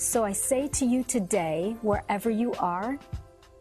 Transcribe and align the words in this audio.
So 0.00 0.24
I 0.24 0.32
say 0.32 0.66
to 0.66 0.86
you 0.86 1.04
today, 1.04 1.76
wherever 1.82 2.30
you 2.30 2.54
are, 2.54 2.98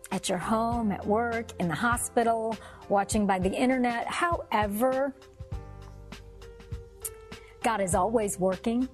at 0.09 0.29
your 0.29 0.37
home, 0.37 0.89
at 0.89 1.05
work, 1.05 1.47
in 1.59 1.67
the 1.67 1.75
hospital, 1.75 2.55
watching 2.87 3.27
by 3.27 3.39
the 3.39 3.51
internet, 3.51 4.07
however, 4.07 5.13
God 7.61 7.81
is 7.81 7.93
always 7.93 8.39
working. 8.39 8.87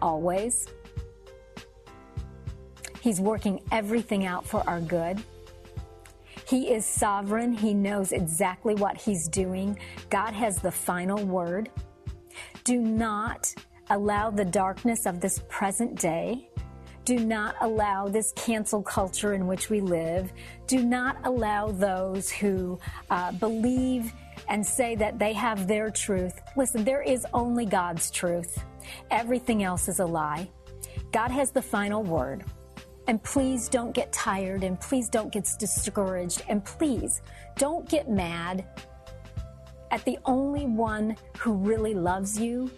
Always. 0.00 0.68
He's 3.02 3.20
working 3.20 3.60
everything 3.70 4.24
out 4.24 4.46
for 4.46 4.66
our 4.66 4.80
good. 4.80 5.22
He 6.48 6.72
is 6.72 6.86
sovereign. 6.86 7.52
He 7.52 7.74
knows 7.74 8.12
exactly 8.12 8.74
what 8.74 8.96
he's 8.96 9.28
doing. 9.28 9.78
God 10.08 10.32
has 10.32 10.60
the 10.60 10.72
final 10.72 11.22
word. 11.26 11.68
Do 12.64 12.80
not 12.80 13.54
allow 13.90 14.30
the 14.30 14.44
darkness 14.44 15.06
of 15.06 15.20
this 15.20 15.40
present 15.48 16.00
day. 16.00 16.48
Do 17.04 17.18
not 17.18 17.56
allow 17.60 18.08
this 18.08 18.32
cancel 18.34 18.82
culture 18.82 19.34
in 19.34 19.46
which 19.46 19.68
we 19.68 19.80
live. 19.80 20.32
Do 20.66 20.82
not 20.82 21.18
allow 21.24 21.70
those 21.70 22.30
who 22.30 22.78
uh, 23.10 23.32
believe 23.32 24.12
and 24.48 24.64
say 24.64 24.94
that 24.96 25.18
they 25.18 25.34
have 25.34 25.66
their 25.68 25.90
truth. 25.90 26.40
Listen, 26.56 26.82
there 26.84 27.02
is 27.02 27.26
only 27.34 27.66
God's 27.66 28.10
truth. 28.10 28.64
Everything 29.10 29.62
else 29.62 29.88
is 29.88 30.00
a 30.00 30.06
lie. 30.06 30.48
God 31.12 31.30
has 31.30 31.50
the 31.50 31.62
final 31.62 32.02
word. 32.02 32.44
And 33.06 33.22
please 33.22 33.68
don't 33.68 33.92
get 33.92 34.10
tired 34.12 34.64
and 34.64 34.80
please 34.80 35.10
don't 35.10 35.30
get 35.30 35.46
discouraged 35.58 36.42
and 36.48 36.64
please 36.64 37.20
don't 37.58 37.86
get 37.86 38.08
mad 38.08 38.64
at 39.90 40.02
the 40.06 40.18
only 40.24 40.64
one 40.64 41.16
who 41.38 41.52
really 41.52 41.92
loves 41.92 42.40
you 42.40 42.70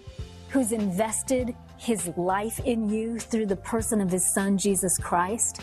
who's 0.48 0.72
invested 0.72 1.54
his 1.78 2.08
life 2.16 2.60
in 2.60 2.88
you 2.88 3.18
through 3.18 3.46
the 3.46 3.56
person 3.56 4.00
of 4.00 4.10
his 4.10 4.24
son, 4.32 4.56
Jesus 4.56 4.98
Christ, 4.98 5.62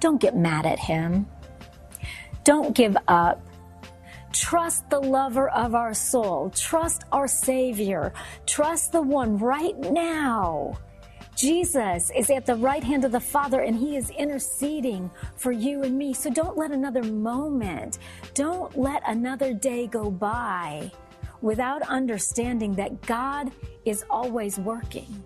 don't 0.00 0.20
get 0.20 0.36
mad 0.36 0.66
at 0.66 0.78
him. 0.78 1.26
Don't 2.44 2.74
give 2.74 2.96
up. 3.08 3.46
Trust 4.32 4.88
the 4.88 5.00
lover 5.00 5.50
of 5.50 5.74
our 5.74 5.92
soul. 5.92 6.50
Trust 6.50 7.04
our 7.12 7.28
Savior. 7.28 8.12
Trust 8.46 8.92
the 8.92 9.02
one 9.02 9.36
right 9.38 9.76
now. 9.78 10.78
Jesus 11.36 12.10
is 12.14 12.28
at 12.30 12.46
the 12.46 12.56
right 12.56 12.82
hand 12.84 13.04
of 13.04 13.12
the 13.12 13.20
Father 13.20 13.60
and 13.60 13.76
He 13.76 13.96
is 13.96 14.10
interceding 14.10 15.10
for 15.36 15.52
you 15.52 15.82
and 15.82 15.96
me. 15.96 16.12
So 16.12 16.30
don't 16.30 16.56
let 16.56 16.70
another 16.70 17.02
moment, 17.02 17.98
don't 18.34 18.76
let 18.76 19.02
another 19.06 19.54
day 19.54 19.86
go 19.86 20.10
by 20.10 20.90
without 21.42 21.82
understanding 21.82 22.74
that 22.74 23.00
God 23.02 23.50
is 23.84 24.04
always 24.10 24.58
working. 24.58 25.22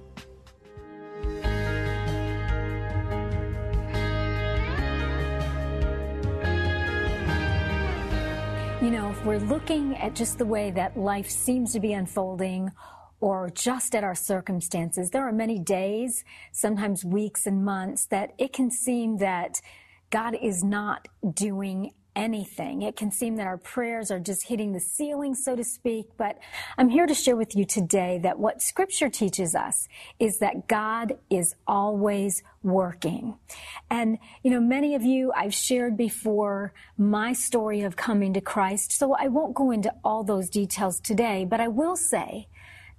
You 8.83 8.91
know, 8.91 9.11
if 9.11 9.25
we're 9.25 9.39
looking 9.39 9.97
at 9.97 10.15
just 10.15 10.37
the 10.37 10.45
way 10.45 10.71
that 10.73 10.97
life 10.97 11.31
seems 11.31 11.73
to 11.73 11.81
be 11.81 11.95
unfolding 11.95 12.71
or 13.19 13.49
just 13.49 13.95
at 13.95 14.05
our 14.05 14.15
circumstances, 14.15 15.09
there 15.09 15.27
are 15.27 15.33
many 15.33 15.59
days, 15.59 16.23
sometimes 16.53 17.03
weeks 17.03 17.47
and 17.47 17.65
months, 17.65 18.05
that 18.07 18.35
it 18.37 18.53
can 18.53 18.71
seem 18.71 19.17
that 19.17 19.63
God 20.11 20.37
is 20.41 20.63
not 20.63 21.09
doing 21.33 21.93
anything. 22.17 22.83
It 22.83 22.97
can 22.97 23.11
seem 23.11 23.37
that 23.37 23.47
our 23.47 23.57
prayers 23.57 24.11
are 24.11 24.21
just 24.21 24.47
hitting 24.47 24.73
the 24.73 24.81
ceiling, 24.81 25.35
so 25.35 25.57
to 25.57 25.65
speak, 25.65 26.07
but 26.17 26.39
I'm 26.79 26.89
here 26.89 27.07
to 27.07 27.15
share 27.15 27.37
with 27.37 27.57
you 27.57 27.65
today 27.65 28.21
that 28.23 28.39
what 28.39 28.63
scripture 28.63 29.09
teaches 29.09 29.55
us 29.55 29.89
is 30.19 30.39
that 30.39 30.69
God 30.69 31.19
is 31.31 31.55
always 31.67 32.43
working. 32.63 33.37
And, 33.91 34.19
you 34.43 34.51
know, 34.51 34.61
many 34.61 34.95
of 34.95 35.03
you, 35.03 35.33
I've 35.35 35.55
shared 35.55 35.97
before 35.97 36.73
my 36.97 37.33
story 37.33 37.83
of 37.83 37.97
coming 37.97 38.33
to 38.35 38.41
Christ, 38.41 38.93
so 38.93 39.15
I 39.15 39.29
won't 39.29 39.55
go 39.55 39.71
into 39.71 39.93
all 40.05 40.25
those 40.25 40.49
details 40.49 41.01
today, 41.01 41.45
but 41.45 41.61
I 41.61 41.69
will 41.69 41.97
say 41.97 42.49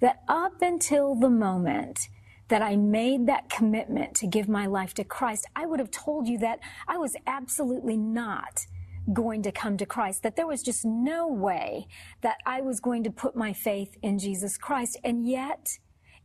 that 0.01 0.23
up 0.27 0.61
until 0.61 1.15
the 1.15 1.29
moment 1.29 2.09
that 2.47 2.61
I 2.61 2.75
made 2.75 3.25
that 3.25 3.49
commitment 3.49 4.13
to 4.15 4.27
give 4.27 4.47
my 4.47 4.67
life 4.67 4.93
to 4.95 5.03
Christ, 5.03 5.47
I 5.55 5.65
would 5.65 5.79
have 5.79 5.89
told 5.89 6.27
you 6.27 6.37
that 6.39 6.59
I 6.87 6.97
was 6.97 7.15
absolutely 7.25 7.97
not 7.97 8.67
going 9.13 9.41
to 9.43 9.51
come 9.51 9.77
to 9.77 9.85
Christ, 9.85 10.23
that 10.23 10.35
there 10.35 10.47
was 10.47 10.63
just 10.63 10.85
no 10.85 11.27
way 11.27 11.87
that 12.21 12.37
I 12.45 12.61
was 12.61 12.79
going 12.79 13.03
to 13.03 13.11
put 13.11 13.35
my 13.35 13.53
faith 13.53 13.95
in 14.01 14.19
Jesus 14.19 14.57
Christ. 14.57 14.97
And 15.03 15.27
yet, 15.27 15.77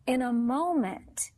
in 0.07 0.23
a 0.23 0.33
moment, 0.33 1.31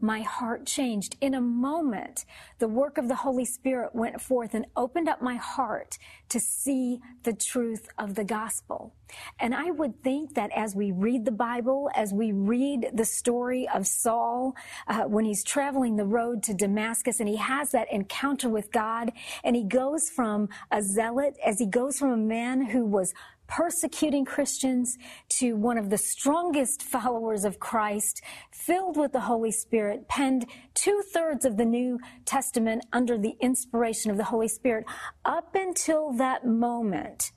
my 0.00 0.20
heart 0.20 0.66
changed. 0.66 1.16
In 1.20 1.34
a 1.34 1.40
moment, 1.40 2.24
the 2.58 2.68
work 2.68 2.98
of 2.98 3.08
the 3.08 3.14
Holy 3.16 3.44
Spirit 3.44 3.94
went 3.94 4.20
forth 4.20 4.54
and 4.54 4.66
opened 4.76 5.08
up 5.08 5.22
my 5.22 5.36
heart 5.36 5.98
to 6.28 6.40
see 6.40 7.00
the 7.22 7.32
truth 7.32 7.88
of 7.98 8.14
the 8.14 8.24
gospel. 8.24 8.94
And 9.38 9.54
I 9.54 9.70
would 9.70 10.02
think 10.02 10.34
that 10.34 10.50
as 10.54 10.74
we 10.76 10.92
read 10.92 11.24
the 11.24 11.32
Bible, 11.32 11.90
as 11.94 12.12
we 12.12 12.32
read 12.32 12.90
the 12.92 13.04
story 13.04 13.68
of 13.74 13.86
Saul, 13.86 14.54
uh, 14.86 15.02
when 15.02 15.24
he's 15.24 15.44
traveling 15.44 15.96
the 15.96 16.04
road 16.04 16.42
to 16.44 16.54
Damascus 16.54 17.20
and 17.20 17.28
he 17.28 17.36
has 17.36 17.72
that 17.72 17.92
encounter 17.92 18.48
with 18.48 18.70
God 18.72 19.12
and 19.44 19.56
he 19.56 19.64
goes 19.64 20.08
from 20.08 20.48
a 20.70 20.82
zealot, 20.82 21.36
as 21.44 21.58
he 21.58 21.66
goes 21.66 21.98
from 21.98 22.10
a 22.10 22.16
man 22.16 22.66
who 22.66 22.84
was 22.84 23.12
persecuting 23.50 24.24
Christians 24.24 24.96
to 25.28 25.56
one 25.56 25.76
of 25.76 25.90
the 25.90 25.98
strongest 25.98 26.82
followers 26.82 27.44
of 27.44 27.58
Christ, 27.58 28.22
filled 28.52 28.96
with 28.96 29.12
the 29.12 29.20
Holy 29.20 29.50
Spirit, 29.50 30.08
penned 30.08 30.46
two 30.72 31.02
thirds 31.12 31.44
of 31.44 31.56
the 31.56 31.64
New 31.64 31.98
Testament 32.24 32.86
under 32.92 33.18
the 33.18 33.34
inspiration 33.40 34.10
of 34.10 34.16
the 34.16 34.24
Holy 34.24 34.46
Spirit. 34.46 34.86
Up 35.24 35.54
until 35.54 36.12
that 36.12 36.46
moment, 36.46 37.32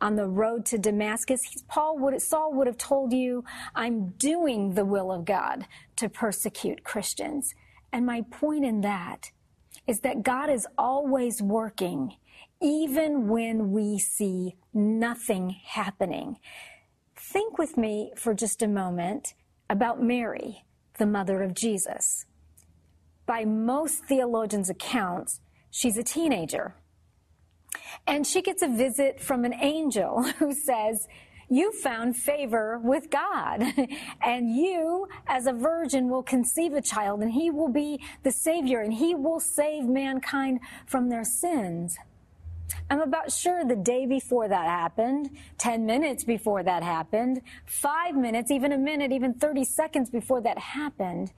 on 0.00 0.16
the 0.16 0.26
road 0.26 0.64
to 0.64 0.78
Damascus, 0.78 1.40
Paul 1.68 1.98
would, 1.98 2.20
Saul 2.22 2.54
would 2.54 2.66
have 2.66 2.78
told 2.78 3.12
you, 3.12 3.44
I'm 3.74 4.10
doing 4.16 4.74
the 4.74 4.84
will 4.84 5.12
of 5.12 5.24
God 5.24 5.66
to 5.96 6.08
persecute 6.08 6.84
Christians. 6.84 7.52
And 7.92 8.06
my 8.06 8.22
point 8.30 8.64
in 8.64 8.80
that 8.82 9.32
is 9.86 10.00
that 10.00 10.22
God 10.22 10.50
is 10.50 10.66
always 10.78 11.42
working 11.42 12.14
even 12.60 13.28
when 13.28 13.70
we 13.72 13.98
see 13.98 14.56
nothing 14.72 15.50
happening. 15.64 16.38
Think 17.16 17.58
with 17.58 17.76
me 17.76 18.12
for 18.16 18.34
just 18.34 18.62
a 18.62 18.68
moment 18.68 19.34
about 19.70 20.02
Mary, 20.02 20.64
the 20.98 21.06
mother 21.06 21.42
of 21.42 21.54
Jesus. 21.54 22.24
By 23.26 23.44
most 23.44 24.04
theologians' 24.06 24.70
accounts, 24.70 25.40
she's 25.70 25.96
a 25.96 26.02
teenager. 26.02 26.74
And 28.06 28.26
she 28.26 28.42
gets 28.42 28.62
a 28.62 28.68
visit 28.68 29.20
from 29.20 29.44
an 29.44 29.54
angel 29.54 30.22
who 30.38 30.52
says, 30.52 31.06
you 31.50 31.72
found 31.72 32.16
favor 32.16 32.78
with 32.78 33.08
God. 33.10 33.62
and 34.22 34.54
you, 34.54 35.08
as 35.26 35.46
a 35.46 35.52
virgin, 35.52 36.10
will 36.10 36.22
conceive 36.22 36.74
a 36.74 36.82
child, 36.82 37.22
and 37.22 37.32
he 37.32 37.50
will 37.50 37.70
be 37.70 38.02
the 38.22 38.32
Savior, 38.32 38.80
and 38.80 38.92
he 38.92 39.14
will 39.14 39.40
save 39.40 39.84
mankind 39.84 40.60
from 40.86 41.08
their 41.08 41.24
sins. 41.24 41.96
I'm 42.90 43.00
about 43.02 43.30
sure 43.30 43.64
the 43.64 43.76
day 43.76 44.06
before 44.06 44.48
that 44.48 44.66
happened, 44.66 45.30
10 45.58 45.84
minutes 45.84 46.24
before 46.24 46.62
that 46.62 46.82
happened, 46.82 47.42
five 47.66 48.14
minutes, 48.14 48.50
even 48.50 48.72
a 48.72 48.78
minute, 48.78 49.12
even 49.12 49.34
30 49.34 49.64
seconds 49.64 50.08
before 50.08 50.40
that 50.40 50.58
happened, 50.58 51.32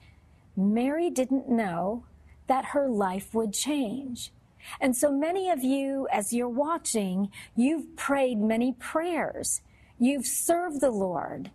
Mary 0.56 1.10
didn't 1.10 1.48
know 1.48 2.04
that 2.46 2.66
her 2.66 2.88
life 2.88 3.34
would 3.34 3.52
change. 3.52 4.32
And 4.80 4.94
so 4.96 5.10
many 5.10 5.50
of 5.50 5.64
you, 5.64 6.06
as 6.12 6.32
you're 6.32 6.48
watching, 6.48 7.30
you've 7.56 7.96
prayed 7.96 8.38
many 8.38 8.72
prayers. 8.72 9.60
You've 9.98 10.26
served 10.26 10.80
the 10.80 10.90
Lord. 10.90 11.50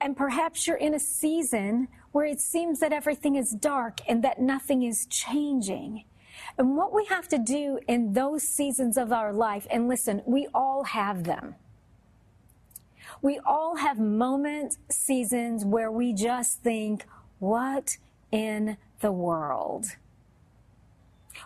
And 0.00 0.16
perhaps 0.16 0.66
you're 0.66 0.76
in 0.76 0.94
a 0.94 1.00
season 1.00 1.88
where 2.12 2.24
it 2.24 2.40
seems 2.40 2.80
that 2.80 2.92
everything 2.92 3.36
is 3.36 3.50
dark 3.50 4.00
and 4.08 4.24
that 4.24 4.40
nothing 4.40 4.82
is 4.82 5.06
changing. 5.06 6.04
And 6.60 6.76
what 6.76 6.92
we 6.92 7.06
have 7.06 7.26
to 7.28 7.38
do 7.38 7.80
in 7.88 8.12
those 8.12 8.42
seasons 8.42 8.98
of 8.98 9.14
our 9.14 9.32
life, 9.32 9.66
and 9.70 9.88
listen, 9.88 10.20
we 10.26 10.46
all 10.52 10.84
have 10.84 11.24
them. 11.24 11.54
We 13.22 13.38
all 13.46 13.76
have 13.76 13.98
moments, 13.98 14.76
seasons 14.90 15.64
where 15.64 15.90
we 15.90 16.12
just 16.12 16.60
think, 16.60 17.06
what 17.38 17.96
in 18.30 18.76
the 19.00 19.10
world? 19.10 19.86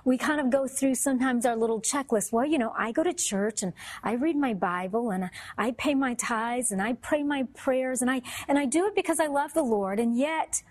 we 0.05 0.19
kind 0.19 0.41
of 0.41 0.51
go 0.51 0.67
through 0.67 0.97
sometimes 0.97 1.47
our 1.47 1.55
little 1.55 1.81
checklist. 1.81 2.33
Well, 2.33 2.45
you 2.45 2.59
know, 2.59 2.75
I 2.77 2.91
go 2.91 3.05
to 3.05 3.13
church 3.13 3.63
and 3.63 3.73
I 4.03 4.15
read 4.15 4.37
my 4.37 4.53
Bible 4.53 5.13
and 5.13 5.31
I 5.57 5.71
pay 5.71 5.95
my 5.95 6.15
tithes 6.15 6.73
and 6.73 6.83
I 6.83 6.95
pray 6.95 7.23
my 7.23 7.45
prayers 7.55 8.03
and 8.03 8.11
I, 8.11 8.21
and 8.49 8.59
I 8.59 8.65
do 8.65 8.87
it 8.87 8.97
because 8.97 9.21
I 9.21 9.27
love 9.27 9.55
the 9.55 9.63
Lord. 9.63 10.01
And 10.01 10.19
yet 10.19 10.65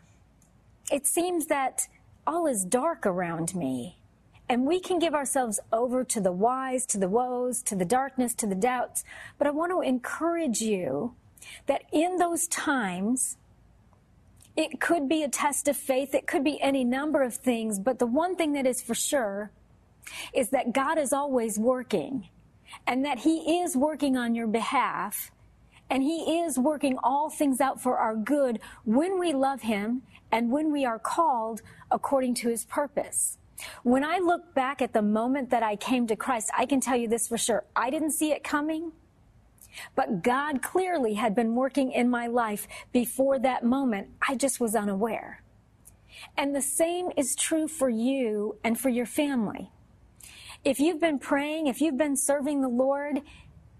it 0.91 1.07
seems 1.07 1.45
that 1.45 1.87
all 2.27 2.45
is 2.45 2.65
dark 2.65 3.05
around 3.05 3.55
me. 3.55 3.99
And 4.49 4.65
we 4.65 4.79
can 4.79 4.99
give 4.99 5.13
ourselves 5.15 5.59
over 5.71 6.03
to 6.05 6.21
the 6.21 6.31
whys, 6.31 6.85
to 6.87 6.97
the 6.97 7.09
woes, 7.09 7.61
to 7.63 7.75
the 7.75 7.85
darkness, 7.85 8.33
to 8.35 8.47
the 8.47 8.55
doubts. 8.55 9.03
But 9.37 9.47
I 9.47 9.51
want 9.51 9.71
to 9.71 9.81
encourage 9.81 10.61
you 10.61 11.15
that 11.67 11.83
in 11.91 12.17
those 12.17 12.47
times, 12.47 13.37
It 14.55 14.79
could 14.79 15.09
be 15.09 15.23
a 15.23 15.29
test 15.29 15.67
of 15.67 15.75
faith. 15.77 16.13
It 16.13 16.27
could 16.27 16.43
be 16.43 16.61
any 16.61 16.83
number 16.83 17.23
of 17.23 17.35
things. 17.35 17.79
But 17.79 17.99
the 17.99 18.05
one 18.05 18.35
thing 18.35 18.53
that 18.53 18.67
is 18.67 18.81
for 18.81 18.93
sure 18.93 19.51
is 20.33 20.49
that 20.49 20.73
God 20.73 20.97
is 20.97 21.11
always 21.13 21.57
working 21.57 22.29
and 22.85 23.03
that 23.05 23.19
He 23.19 23.61
is 23.61 23.75
working 23.75 24.15
on 24.17 24.35
your 24.35 24.47
behalf 24.47 25.31
and 25.89 26.03
He 26.03 26.39
is 26.39 26.59
working 26.59 26.97
all 27.03 27.29
things 27.29 27.61
out 27.61 27.81
for 27.81 27.97
our 27.97 28.15
good 28.15 28.59
when 28.85 29.19
we 29.19 29.33
love 29.33 29.63
Him 29.63 30.03
and 30.31 30.51
when 30.51 30.71
we 30.71 30.85
are 30.85 30.99
called 30.99 31.61
according 31.89 32.35
to 32.35 32.49
His 32.49 32.65
purpose. 32.65 33.37
When 33.83 34.03
I 34.03 34.19
look 34.19 34.53
back 34.53 34.81
at 34.81 34.93
the 34.93 35.01
moment 35.01 35.49
that 35.51 35.63
I 35.63 35.75
came 35.75 36.07
to 36.07 36.15
Christ, 36.15 36.51
I 36.57 36.65
can 36.65 36.79
tell 36.79 36.97
you 36.97 37.07
this 37.07 37.27
for 37.27 37.37
sure. 37.37 37.63
I 37.75 37.89
didn't 37.89 38.11
see 38.11 38.31
it 38.31 38.43
coming. 38.43 38.91
But 39.95 40.23
God 40.23 40.61
clearly 40.61 41.15
had 41.15 41.33
been 41.33 41.55
working 41.55 41.91
in 41.91 42.09
my 42.09 42.27
life 42.27 42.67
before 42.91 43.39
that 43.39 43.63
moment. 43.63 44.09
I 44.27 44.35
just 44.35 44.59
was 44.59 44.75
unaware. 44.75 45.41
And 46.37 46.55
the 46.55 46.61
same 46.61 47.09
is 47.17 47.35
true 47.35 47.67
for 47.67 47.89
you 47.89 48.57
and 48.63 48.79
for 48.79 48.89
your 48.89 49.05
family. 49.05 49.71
If 50.63 50.79
you've 50.79 51.01
been 51.01 51.19
praying, 51.19 51.67
if 51.67 51.81
you've 51.81 51.97
been 51.97 52.15
serving 52.15 52.61
the 52.61 52.69
Lord, 52.69 53.21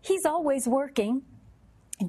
He's 0.01 0.25
always 0.25 0.68
working. 0.68 1.21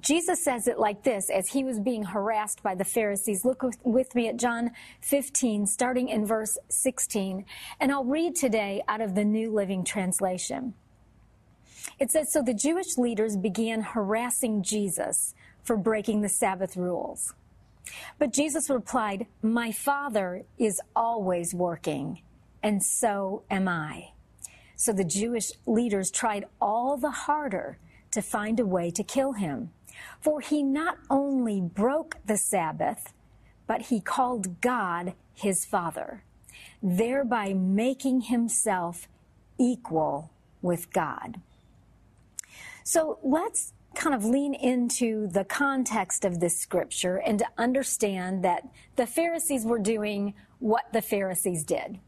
Jesus 0.00 0.42
says 0.42 0.66
it 0.68 0.78
like 0.78 1.02
this 1.02 1.30
as 1.30 1.48
he 1.48 1.64
was 1.64 1.80
being 1.80 2.04
harassed 2.04 2.62
by 2.62 2.74
the 2.74 2.84
Pharisees. 2.84 3.44
Look 3.44 3.62
with, 3.82 4.14
me 4.14 4.28
at 4.28 4.36
John 4.36 4.70
15, 5.00 5.66
starting 5.66 6.08
in 6.08 6.26
verse 6.26 6.56
16. 6.68 7.44
And 7.80 7.92
I'll 7.92 8.04
read 8.04 8.36
today 8.36 8.82
out 8.88 9.00
of 9.00 9.14
the 9.14 9.24
New 9.24 9.52
Living 9.52 9.84
Translation. 9.84 10.74
It 11.98 12.10
says, 12.10 12.32
So 12.32 12.42
the 12.42 12.54
Jewish 12.54 12.96
leaders 12.96 13.36
began 13.36 13.82
harassing 13.82 14.62
Jesus 14.62 15.34
for 15.62 15.76
breaking 15.76 16.22
the 16.22 16.28
Sabbath 16.28 16.76
rules. 16.76 17.34
But 18.18 18.32
Jesus 18.32 18.70
replied, 18.70 19.26
My 19.42 19.72
Father 19.72 20.44
is 20.58 20.80
always 20.96 21.54
working, 21.54 22.22
and 22.62 22.82
so 22.82 23.42
am 23.50 23.68
I. 23.68 24.10
So 24.76 24.92
the 24.92 25.04
Jewish 25.04 25.50
leaders 25.66 26.10
tried 26.10 26.46
all 26.60 26.96
the 26.96 27.10
harder 27.10 27.78
to 28.12 28.22
find 28.22 28.60
a 28.60 28.66
way 28.66 28.90
to 28.92 29.02
kill 29.02 29.32
him. 29.32 29.70
For 30.20 30.40
he 30.40 30.62
not 30.62 30.98
only 31.10 31.60
broke 31.60 32.16
the 32.26 32.36
Sabbath, 32.36 33.12
but 33.66 33.82
he 33.82 34.00
called 34.00 34.60
God 34.60 35.14
his 35.32 35.64
Father, 35.64 36.22
thereby 36.82 37.54
making 37.54 38.22
himself 38.22 39.08
equal 39.58 40.30
with 40.62 40.92
God. 40.92 41.40
So 42.84 43.18
let's 43.22 43.72
kind 43.94 44.14
of 44.14 44.24
lean 44.24 44.54
into 44.54 45.28
the 45.28 45.44
context 45.44 46.24
of 46.24 46.40
this 46.40 46.58
scripture 46.58 47.16
and 47.16 47.38
to 47.38 47.46
understand 47.56 48.44
that 48.44 48.68
the 48.96 49.06
Pharisees 49.06 49.64
were 49.64 49.78
doing 49.78 50.34
what 50.58 50.84
the 50.92 51.02
Pharisees 51.02 51.64
did. 51.64 51.98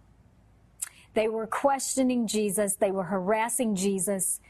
They 1.15 1.29
were 1.29 1.47
questioning 1.47 2.27
Jesus, 2.27 2.77
they 2.77 2.91
were 2.91 3.05
harassing 3.05 3.75
Jesus. 3.75 4.41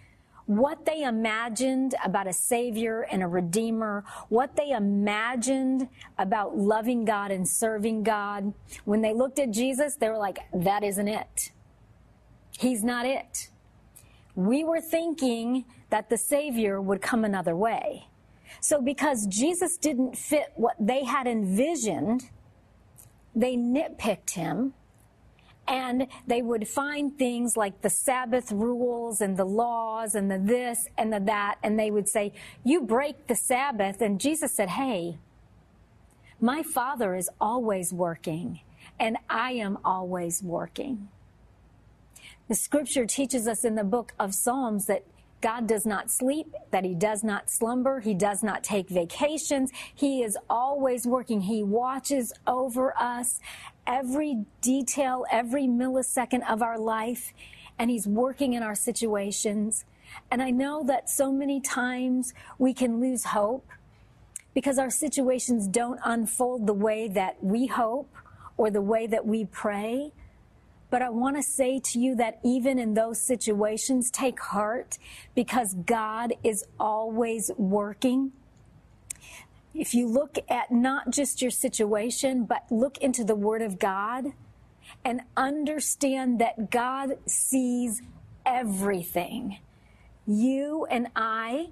What 0.47 0.87
they 0.87 1.03
imagined 1.03 1.97
about 2.05 2.29
a 2.29 2.33
Savior 2.33 3.03
and 3.11 3.23
a 3.23 3.27
Redeemer, 3.27 4.05
what 4.29 4.55
they 4.55 4.71
imagined 4.71 5.89
about 6.19 6.57
loving 6.57 7.05
God 7.05 7.33
and 7.33 7.49
serving 7.49 8.05
God, 8.05 8.55
when 8.85 9.03
they 9.03 9.13
looked 9.13 9.41
at 9.41 9.51
Jesus, 9.51 9.97
they 9.97 10.09
were 10.09 10.19
like, 10.19 10.39
that 10.55 10.85
isn't 10.85 11.09
it. 11.09 11.51
He's 12.59 12.85
not 12.85 13.07
it. 13.07 13.49
We 14.37 14.63
were 14.63 14.81
thinking 14.81 15.65
that 15.91 16.11
the 16.11 16.19
Savior 16.19 16.81
would 16.81 17.03
come 17.03 17.25
another 17.25 17.57
way. 17.57 18.07
So 18.61 18.81
because 18.81 19.27
Jesus 19.27 19.77
didn't 19.77 20.17
fit 20.17 20.53
what 20.55 20.77
they 20.79 21.05
had 21.05 21.27
envisioned, 21.27 22.31
they 23.35 23.57
nitpicked 23.57 24.31
him 24.31 24.75
and 25.69 26.07
they 26.27 26.43
would 26.43 26.69
find 26.69 27.19
things 27.19 27.57
like 27.57 27.83
the 27.83 27.91
Sabbath 27.91 28.53
rules 28.53 29.21
and 29.21 29.37
the 29.37 29.45
laws 29.45 30.15
and 30.15 30.31
the 30.31 30.39
this 30.39 30.87
and 30.97 31.13
the 31.13 31.21
that, 31.21 31.57
and 31.63 31.79
they 31.79 31.91
would 31.91 32.09
say, 32.09 32.33
You 32.65 32.83
break 32.83 33.27
the 33.27 33.37
Sabbath. 33.37 34.01
And 34.01 34.21
Jesus 34.21 34.53
said, 34.53 34.71
Hey, 34.71 35.19
my 36.41 36.63
Father 36.63 37.15
is 37.15 37.31
always 37.41 37.93
working, 37.93 38.61
and 39.01 39.17
I 39.29 39.53
am 39.53 39.79
always 39.85 40.43
working. 40.43 41.09
The 42.49 42.55
scripture 42.55 43.07
teaches 43.07 43.49
us 43.49 43.65
in 43.65 43.75
the 43.75 43.85
book 43.85 44.13
of 44.21 44.35
Psalms 44.35 44.87
that 44.87 45.05
God 45.41 45.67
does 45.67 45.85
not 45.85 46.11
sleep, 46.11 46.55
that 46.71 46.85
He 46.85 46.95
does 46.95 47.23
not 47.23 47.51
slumber, 47.51 48.01
He 48.01 48.15
does 48.15 48.43
not 48.43 48.63
take 48.63 48.89
vacations. 48.89 49.71
He 49.95 50.23
is 50.23 50.37
always 50.49 51.07
working. 51.07 51.43
He 51.43 51.63
watches 51.63 52.33
over 52.47 52.97
us 52.97 53.41
every 53.87 54.45
detail, 54.61 55.25
every 55.31 55.65
millisecond 55.65 56.49
of 56.51 56.63
our 56.63 56.79
life, 56.79 57.33
and 57.79 57.91
He's 57.91 58.07
working 58.07 58.55
in 58.55 58.63
our 58.63 58.75
situations. 58.75 59.85
And 60.31 60.43
I 60.43 60.51
know 60.51 60.83
that 60.85 61.11
so 61.11 61.33
many 61.33 61.61
times 61.61 62.33
we 62.59 62.73
can 62.73 63.01
lose 63.01 63.25
hope 63.25 63.67
because 64.55 64.79
our 64.79 64.91
situations 64.91 65.67
don't 65.69 66.01
unfold 66.05 66.67
the 66.67 66.73
way 66.73 67.09
that 67.09 67.43
we 67.45 67.67
hope 67.67 68.09
or 68.57 68.71
the 68.71 68.81
way 68.81 69.07
that 69.07 69.27
we 69.27 69.45
pray. 69.45 70.13
But 70.89 71.03
I 71.03 71.11
want 71.11 71.37
to 71.37 71.43
say 71.43 71.81
to 71.81 71.99
you 71.99 72.15
that 72.17 72.39
even 72.43 72.79
in 72.79 72.95
those 72.95 73.21
situations, 73.21 74.11
take 74.11 74.41
heart 74.41 74.99
because 75.35 75.75
God 75.75 76.33
is 76.43 76.65
always 76.81 77.51
working. 77.59 78.33
If 79.79 79.93
you 79.93 80.09
look 80.09 80.39
at 80.49 80.71
not 80.71 81.11
just 81.11 81.43
your 81.43 81.51
situation, 81.51 82.45
but 82.45 82.65
look 82.71 82.97
into 82.99 83.25
the 83.25 83.35
Word 83.35 83.61
of 83.61 83.79
God 83.79 84.33
and 85.05 85.21
understand 85.37 86.39
that 86.41 86.71
God 86.71 87.19
sees 87.27 88.01
everything. 88.47 89.59
You 90.27 90.87
and 90.91 91.09
I, 91.15 91.67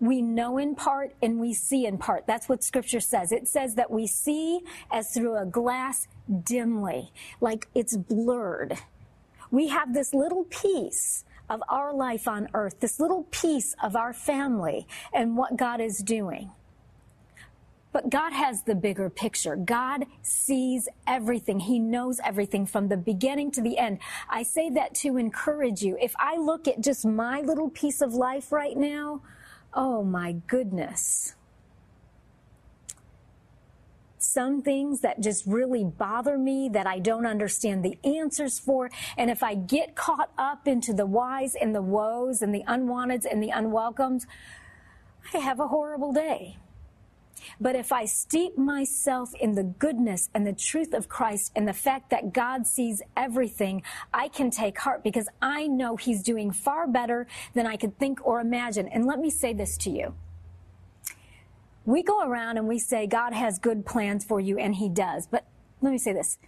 we 0.00 0.22
know 0.22 0.58
in 0.58 0.74
part 0.74 1.14
and 1.22 1.38
we 1.38 1.54
see 1.54 1.86
in 1.86 1.98
part. 1.98 2.26
That's 2.26 2.48
what 2.48 2.64
scripture 2.64 2.98
says. 2.98 3.30
It 3.30 3.46
says 3.46 3.76
that 3.76 3.92
we 3.92 4.08
see 4.08 4.62
as 4.90 5.14
through 5.14 5.36
a 5.36 5.46
glass 5.46 6.08
dimly, 6.42 7.12
like 7.40 7.68
it's 7.76 7.96
blurred. 7.96 8.76
We 9.52 9.68
have 9.68 9.94
this 9.94 10.12
little 10.12 10.44
piece 10.50 11.24
of 11.48 11.62
our 11.68 11.94
life 11.94 12.26
on 12.26 12.48
earth, 12.54 12.80
this 12.80 12.98
little 12.98 13.24
piece 13.30 13.76
of 13.80 13.94
our 13.94 14.12
family 14.12 14.88
and 15.12 15.36
what 15.36 15.56
God 15.56 15.80
is 15.80 15.98
doing. 15.98 16.50
But 17.92 18.10
God 18.10 18.32
has 18.32 18.62
the 18.62 18.74
bigger 18.74 19.10
picture. 19.10 19.56
God 19.56 20.06
sees 20.22 20.88
everything. 21.06 21.60
He 21.60 21.78
knows 21.78 22.20
everything 22.24 22.66
from 22.66 22.88
the 22.88 22.96
beginning 22.96 23.50
to 23.52 23.60
the 23.60 23.78
end. 23.78 23.98
I 24.28 24.44
say 24.44 24.70
that 24.70 24.94
to 24.96 25.16
encourage 25.16 25.82
you. 25.82 25.98
If 26.00 26.14
I 26.18 26.36
look 26.36 26.68
at 26.68 26.80
just 26.80 27.04
my 27.04 27.40
little 27.40 27.68
piece 27.68 28.00
of 28.00 28.14
life 28.14 28.52
right 28.52 28.76
now, 28.76 29.22
oh 29.74 30.04
my 30.04 30.32
goodness 30.46 31.34
some 34.22 34.62
things 34.62 35.00
that 35.00 35.20
just 35.20 35.46
really 35.46 35.84
bother 35.84 36.38
me 36.38 36.68
that 36.68 36.86
I 36.86 36.98
don't 36.98 37.26
understand 37.26 37.84
the 37.84 37.98
answers 38.04 38.58
for. 38.58 38.90
And 39.16 39.30
if 39.30 39.42
I 39.42 39.54
get 39.54 39.96
caught 39.96 40.30
up 40.38 40.68
into 40.68 40.92
the 40.92 41.06
whys 41.06 41.54
and 41.60 41.74
the 41.74 41.82
woes 41.82 42.42
and 42.42 42.54
the 42.54 42.62
unwanteds 42.68 43.24
and 43.30 43.42
the 43.42 43.50
unwelcomes, 43.50 44.26
I 45.34 45.38
have 45.38 45.58
a 45.58 45.68
horrible 45.68 46.12
day. 46.12 46.58
But 47.60 47.76
if 47.76 47.92
I 47.92 48.04
steep 48.04 48.56
myself 48.56 49.34
in 49.40 49.54
the 49.54 49.62
goodness 49.62 50.30
and 50.34 50.46
the 50.46 50.52
truth 50.52 50.92
of 50.92 51.08
Christ 51.08 51.52
and 51.54 51.66
the 51.66 51.72
fact 51.72 52.10
that 52.10 52.32
God 52.32 52.66
sees 52.66 53.02
everything, 53.16 53.82
I 54.12 54.28
can 54.28 54.50
take 54.50 54.78
heart 54.78 55.02
because 55.02 55.28
I 55.40 55.66
know 55.66 55.96
He's 55.96 56.22
doing 56.22 56.50
far 56.50 56.86
better 56.86 57.26
than 57.54 57.66
I 57.66 57.76
could 57.76 57.98
think 57.98 58.26
or 58.26 58.40
imagine. 58.40 58.88
And 58.88 59.06
let 59.06 59.18
me 59.18 59.30
say 59.30 59.52
this 59.52 59.76
to 59.78 59.90
you 59.90 60.14
we 61.86 62.02
go 62.02 62.22
around 62.22 62.56
and 62.56 62.68
we 62.68 62.78
say 62.78 63.06
God 63.06 63.32
has 63.32 63.58
good 63.58 63.84
plans 63.84 64.24
for 64.24 64.38
you, 64.40 64.58
and 64.58 64.74
He 64.74 64.88
does. 64.88 65.26
But 65.26 65.44
let 65.80 65.90
me 65.90 65.98
say 65.98 66.12
this 66.12 66.38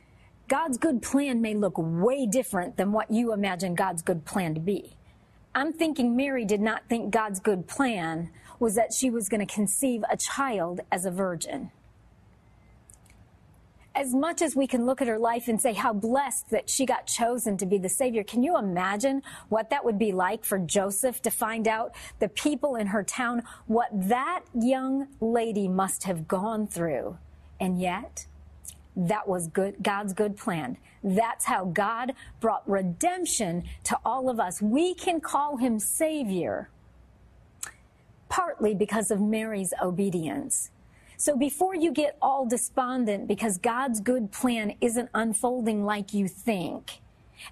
God's 0.48 0.78
good 0.78 1.02
plan 1.02 1.40
may 1.40 1.54
look 1.54 1.74
way 1.76 2.26
different 2.26 2.76
than 2.76 2.92
what 2.92 3.10
you 3.10 3.32
imagine 3.32 3.74
God's 3.74 4.02
good 4.02 4.24
plan 4.24 4.54
to 4.54 4.60
be. 4.60 4.96
I'm 5.54 5.72
thinking 5.72 6.16
Mary 6.16 6.44
did 6.44 6.60
not 6.60 6.82
think 6.88 7.10
God's 7.10 7.40
good 7.40 7.66
plan 7.66 8.30
was 8.62 8.76
that 8.76 8.92
she 8.92 9.10
was 9.10 9.28
going 9.28 9.44
to 9.44 9.54
conceive 9.54 10.04
a 10.08 10.16
child 10.16 10.80
as 10.92 11.04
a 11.04 11.10
virgin 11.10 11.70
as 13.94 14.14
much 14.14 14.40
as 14.40 14.56
we 14.56 14.66
can 14.66 14.86
look 14.86 15.02
at 15.02 15.08
her 15.08 15.18
life 15.18 15.48
and 15.48 15.60
say 15.60 15.72
how 15.72 15.92
blessed 15.92 16.50
that 16.50 16.68
she 16.70 16.86
got 16.86 17.06
chosen 17.06 17.56
to 17.58 17.66
be 17.66 17.78
the 17.78 17.88
Savior, 17.88 18.24
can 18.24 18.42
you 18.42 18.56
imagine 18.56 19.22
what 19.48 19.70
that 19.70 19.84
would 19.84 19.98
be 19.98 20.12
like 20.12 20.44
for 20.44 20.58
Joseph 20.58 21.20
to 21.22 21.30
find 21.30 21.68
out 21.68 21.94
the 22.18 22.28
people 22.28 22.76
in 22.76 22.86
her 22.86 23.02
town 23.02 23.42
what 23.66 23.88
that 23.92 24.42
young 24.54 25.08
lady 25.20 25.68
must 25.68 26.04
have 26.04 26.26
gone 26.26 26.66
through? 26.66 27.18
And 27.60 27.78
yet, 27.78 28.26
that 28.96 29.28
was 29.28 29.46
good, 29.48 29.76
God's 29.82 30.12
good 30.12 30.36
plan. 30.36 30.76
That's 31.04 31.44
how 31.44 31.66
God 31.66 32.14
brought 32.40 32.68
redemption 32.68 33.64
to 33.84 33.98
all 34.04 34.28
of 34.28 34.40
us. 34.40 34.60
We 34.62 34.94
can 34.94 35.20
call 35.20 35.56
him 35.56 35.78
Savior 35.78 36.70
partly 38.32 38.74
because 38.74 39.10
of 39.10 39.20
Mary's 39.20 39.74
obedience. 39.82 40.70
So 41.18 41.36
before 41.36 41.76
you 41.76 41.92
get 41.92 42.16
all 42.22 42.46
despondent 42.46 43.28
because 43.28 43.58
God's 43.58 44.00
good 44.00 44.32
plan 44.32 44.74
isn't 44.80 45.10
unfolding 45.12 45.84
like 45.84 46.14
you 46.14 46.28
think, 46.28 47.02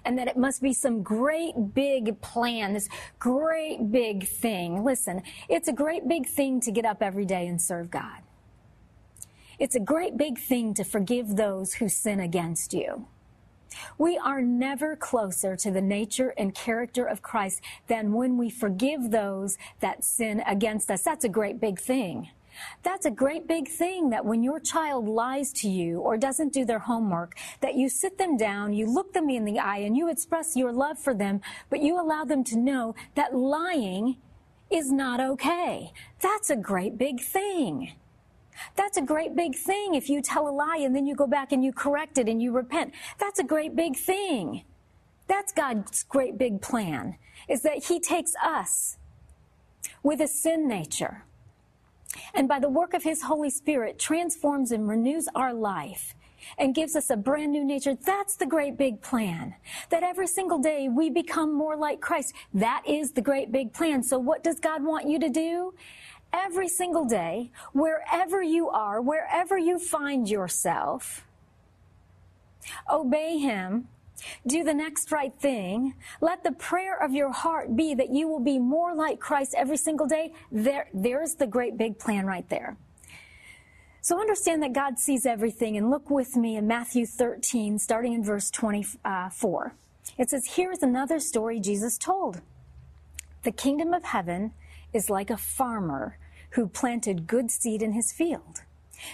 and 0.03 0.17
that 0.17 0.27
it 0.27 0.37
must 0.37 0.59
be 0.59 0.73
some 0.73 1.03
great 1.03 1.75
big 1.75 2.19
plan, 2.21 2.73
this 2.73 2.89
great 3.19 3.91
big 3.91 4.27
thing. 4.27 4.83
Listen, 4.83 5.21
it's 5.47 5.67
a 5.67 5.73
great 5.73 6.07
big 6.07 6.27
thing 6.27 6.59
to 6.61 6.71
get 6.71 6.83
up 6.83 7.03
every 7.03 7.25
day 7.25 7.45
and 7.45 7.61
serve 7.61 7.91
God. 7.91 8.23
It's 9.59 9.75
a 9.75 9.79
great 9.79 10.17
big 10.17 10.39
thing 10.39 10.73
to 10.73 10.83
forgive 10.83 11.35
those 11.35 11.75
who 11.75 11.89
sin 11.89 12.19
against 12.19 12.73
you. 12.73 13.05
We 13.97 14.17
are 14.17 14.41
never 14.41 14.95
closer 14.95 15.55
to 15.55 15.71
the 15.71 15.81
nature 15.81 16.33
and 16.37 16.53
character 16.53 17.05
of 17.05 17.21
Christ 17.21 17.61
than 17.87 18.13
when 18.13 18.37
we 18.37 18.49
forgive 18.49 19.11
those 19.11 19.57
that 19.79 20.03
sin 20.03 20.41
against 20.47 20.91
us. 20.91 21.01
That's 21.01 21.25
a 21.25 21.29
great 21.29 21.59
big 21.59 21.79
thing. 21.79 22.29
That's 22.83 23.05
a 23.05 23.11
great 23.11 23.47
big 23.47 23.67
thing 23.67 24.09
that 24.09 24.25
when 24.25 24.43
your 24.43 24.59
child 24.59 25.07
lies 25.07 25.51
to 25.53 25.69
you 25.69 25.99
or 25.99 26.17
doesn't 26.17 26.53
do 26.53 26.65
their 26.65 26.79
homework, 26.79 27.37
that 27.61 27.75
you 27.75 27.89
sit 27.89 28.17
them 28.17 28.37
down, 28.37 28.73
you 28.73 28.85
look 28.85 29.13
them 29.13 29.29
in 29.29 29.45
the 29.45 29.59
eye, 29.59 29.77
and 29.77 29.95
you 29.95 30.09
express 30.09 30.55
your 30.55 30.71
love 30.71 30.99
for 30.99 31.13
them, 31.13 31.41
but 31.69 31.81
you 31.81 31.99
allow 31.99 32.25
them 32.25 32.43
to 32.45 32.57
know 32.57 32.95
that 33.15 33.35
lying 33.35 34.17
is 34.69 34.91
not 34.91 35.19
okay. 35.19 35.91
That's 36.19 36.49
a 36.49 36.55
great 36.55 36.97
big 36.97 37.21
thing. 37.21 37.93
That's 38.75 38.97
a 38.97 39.01
great 39.01 39.35
big 39.35 39.55
thing 39.55 39.95
if 39.95 40.09
you 40.09 40.21
tell 40.21 40.47
a 40.47 40.51
lie 40.51 40.79
and 40.81 40.95
then 40.95 41.05
you 41.07 41.15
go 41.15 41.27
back 41.27 41.51
and 41.51 41.63
you 41.63 41.71
correct 41.73 42.17
it 42.17 42.27
and 42.27 42.41
you 42.41 42.51
repent. 42.51 42.93
That's 43.19 43.39
a 43.39 43.43
great 43.43 43.75
big 43.75 43.95
thing. 43.95 44.63
That's 45.27 45.51
God's 45.51 46.03
great 46.03 46.37
big 46.37 46.61
plan, 46.61 47.15
is 47.47 47.61
that 47.61 47.85
He 47.85 47.99
takes 47.99 48.33
us 48.43 48.97
with 50.03 50.19
a 50.19 50.27
sin 50.27 50.67
nature 50.67 51.23
and 52.33 52.47
by 52.47 52.59
the 52.59 52.69
work 52.69 52.93
of 52.93 53.03
His 53.03 53.23
Holy 53.23 53.49
Spirit 53.49 53.97
transforms 53.99 54.71
and 54.71 54.87
renews 54.87 55.27
our 55.35 55.53
life 55.53 56.15
and 56.57 56.75
gives 56.75 56.95
us 56.95 57.09
a 57.09 57.17
brand 57.17 57.51
new 57.51 57.63
nature. 57.63 57.95
That's 57.95 58.35
the 58.35 58.45
great 58.45 58.77
big 58.77 59.01
plan. 59.01 59.55
That 59.89 60.03
every 60.03 60.27
single 60.27 60.57
day 60.57 60.89
we 60.89 61.09
become 61.09 61.53
more 61.53 61.77
like 61.77 62.01
Christ. 62.01 62.33
That 62.53 62.83
is 62.87 63.11
the 63.11 63.21
great 63.21 63.51
big 63.51 63.73
plan. 63.73 64.03
So 64.03 64.17
what 64.17 64.43
does 64.43 64.59
God 64.59 64.83
want 64.83 65.07
you 65.07 65.19
to 65.19 65.29
do? 65.29 65.73
Every 66.33 66.67
single 66.67 67.05
day, 67.05 67.51
wherever 67.73 68.41
you 68.41 68.69
are, 68.69 69.01
wherever 69.01 69.57
you 69.57 69.79
find 69.79 70.29
yourself, 70.29 71.25
obey 72.89 73.37
Him. 73.37 73.87
Do 74.45 74.63
the 74.63 74.73
next 74.73 75.11
right 75.11 75.33
thing. 75.39 75.95
Let 76.21 76.43
the 76.43 76.51
prayer 76.51 77.01
of 77.01 77.11
your 77.11 77.31
heart 77.31 77.75
be 77.75 77.95
that 77.95 78.11
you 78.11 78.27
will 78.27 78.39
be 78.39 78.59
more 78.59 78.93
like 78.93 79.19
Christ 79.19 79.55
every 79.57 79.77
single 79.77 80.05
day. 80.05 80.33
There, 80.51 80.87
there's 80.93 81.33
the 81.35 81.47
great 81.47 81.75
big 81.75 81.97
plan 81.97 82.27
right 82.27 82.47
there. 82.47 82.77
So 84.03 84.19
understand 84.19 84.63
that 84.63 84.73
God 84.73 84.97
sees 84.97 85.25
everything 85.25 85.77
and 85.77 85.91
look 85.91 86.09
with 86.09 86.35
me 86.35 86.55
in 86.55 86.67
Matthew 86.67 87.05
13, 87.05 87.77
starting 87.77 88.13
in 88.13 88.23
verse 88.23 88.49
24. 88.49 89.75
It 90.17 90.29
says, 90.29 90.53
Here's 90.55 90.81
another 90.81 91.19
story 91.19 91.59
Jesus 91.59 91.97
told. 91.97 92.41
The 93.43 93.51
kingdom 93.51 93.93
of 93.93 94.03
heaven 94.03 94.53
is 94.93 95.09
like 95.09 95.29
a 95.29 95.37
farmer 95.37 96.17
who 96.51 96.67
planted 96.67 97.27
good 97.27 97.49
seed 97.49 97.81
in 97.81 97.93
his 97.93 98.11
field. 98.11 98.61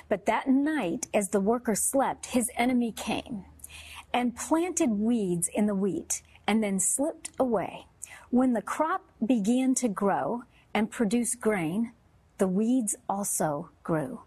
But 0.10 0.25
that 0.25 0.48
night, 0.48 1.07
as 1.13 1.29
the 1.29 1.39
worker 1.39 1.75
slept, 1.75 2.27
his 2.27 2.50
enemy 2.57 2.91
came 2.91 3.46
and 4.13 4.36
planted 4.36 4.89
weeds 4.89 5.50
in 5.53 5.65
the 5.65 5.75
wheat 5.75 6.22
and 6.48 6.63
then 6.63 6.79
slipped 6.79 7.29
away. 7.39 7.86
When 8.29 8.53
the 8.53 8.62
crop 8.62 9.05
began 9.25 9.75
to 9.75 9.88
grow 9.88 10.43
and 10.74 10.91
produce 10.91 11.36
grain, 11.36 11.93
the 12.38 12.48
weeds 12.48 12.96
also 13.10 13.69
grew. 13.84 14.22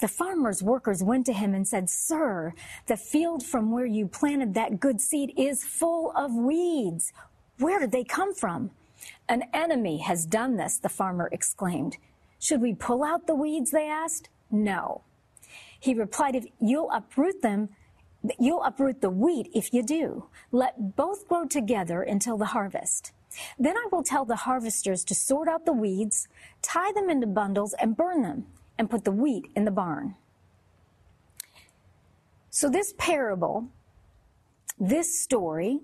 The 0.00 0.08
farmer's 0.08 0.62
workers 0.62 1.02
went 1.02 1.26
to 1.26 1.32
him 1.32 1.54
and 1.54 1.66
said, 1.66 1.90
Sir, 1.90 2.54
the 2.86 2.96
field 2.96 3.44
from 3.44 3.72
where 3.72 3.86
you 3.86 4.06
planted 4.06 4.54
that 4.54 4.78
good 4.78 5.00
seed 5.00 5.32
is 5.36 5.64
full 5.64 6.12
of 6.14 6.32
weeds. 6.34 7.12
Where 7.58 7.80
did 7.80 7.90
they 7.90 8.04
come 8.04 8.32
from? 8.34 8.70
An 9.28 9.44
enemy 9.52 9.98
has 9.98 10.24
done 10.24 10.56
this, 10.56 10.78
the 10.78 10.88
farmer 10.88 11.28
exclaimed. 11.32 11.98
Should 12.38 12.62
we 12.62 12.74
pull 12.74 13.04
out 13.04 13.26
the 13.26 13.34
weeds? 13.34 13.70
They 13.70 13.88
asked. 13.88 14.28
No. 14.50 15.02
He 15.78 15.94
replied, 15.94 16.34
If 16.34 16.46
you'll 16.60 16.90
uproot 16.90 17.42
them, 17.42 17.68
you'll 18.38 18.62
uproot 18.62 19.00
the 19.00 19.10
wheat 19.10 19.50
if 19.54 19.74
you 19.74 19.82
do. 19.82 20.26
Let 20.50 20.96
both 20.96 21.28
grow 21.28 21.46
together 21.46 22.02
until 22.02 22.38
the 22.38 22.46
harvest. 22.46 23.12
Then 23.58 23.76
I 23.76 23.86
will 23.92 24.02
tell 24.02 24.24
the 24.24 24.36
harvesters 24.36 25.04
to 25.04 25.14
sort 25.14 25.48
out 25.48 25.66
the 25.66 25.72
weeds, 25.72 26.28
tie 26.62 26.92
them 26.92 27.10
into 27.10 27.26
bundles, 27.26 27.74
and 27.74 27.96
burn 27.96 28.22
them, 28.22 28.46
and 28.78 28.90
put 28.90 29.04
the 29.04 29.12
wheat 29.12 29.50
in 29.54 29.64
the 29.64 29.70
barn. 29.70 30.14
So, 32.50 32.68
this 32.68 32.94
parable, 32.96 33.68
this 34.80 35.20
story, 35.20 35.80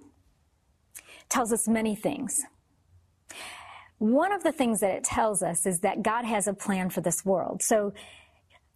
tells 1.29 1.53
us 1.53 1.69
many 1.69 1.95
things. 1.95 2.45
One 4.05 4.33
of 4.33 4.43
the 4.43 4.53
things 4.53 4.81
that 4.81 4.91
it 4.91 5.03
tells 5.03 5.43
us 5.43 5.65
is 5.65 5.81
that 5.81 6.03
God 6.03 6.27
has 6.27 6.47
a 6.47 6.53
plan 6.53 6.91
for 6.91 7.01
this 7.01 7.25
world. 7.25 7.63
So 7.63 7.95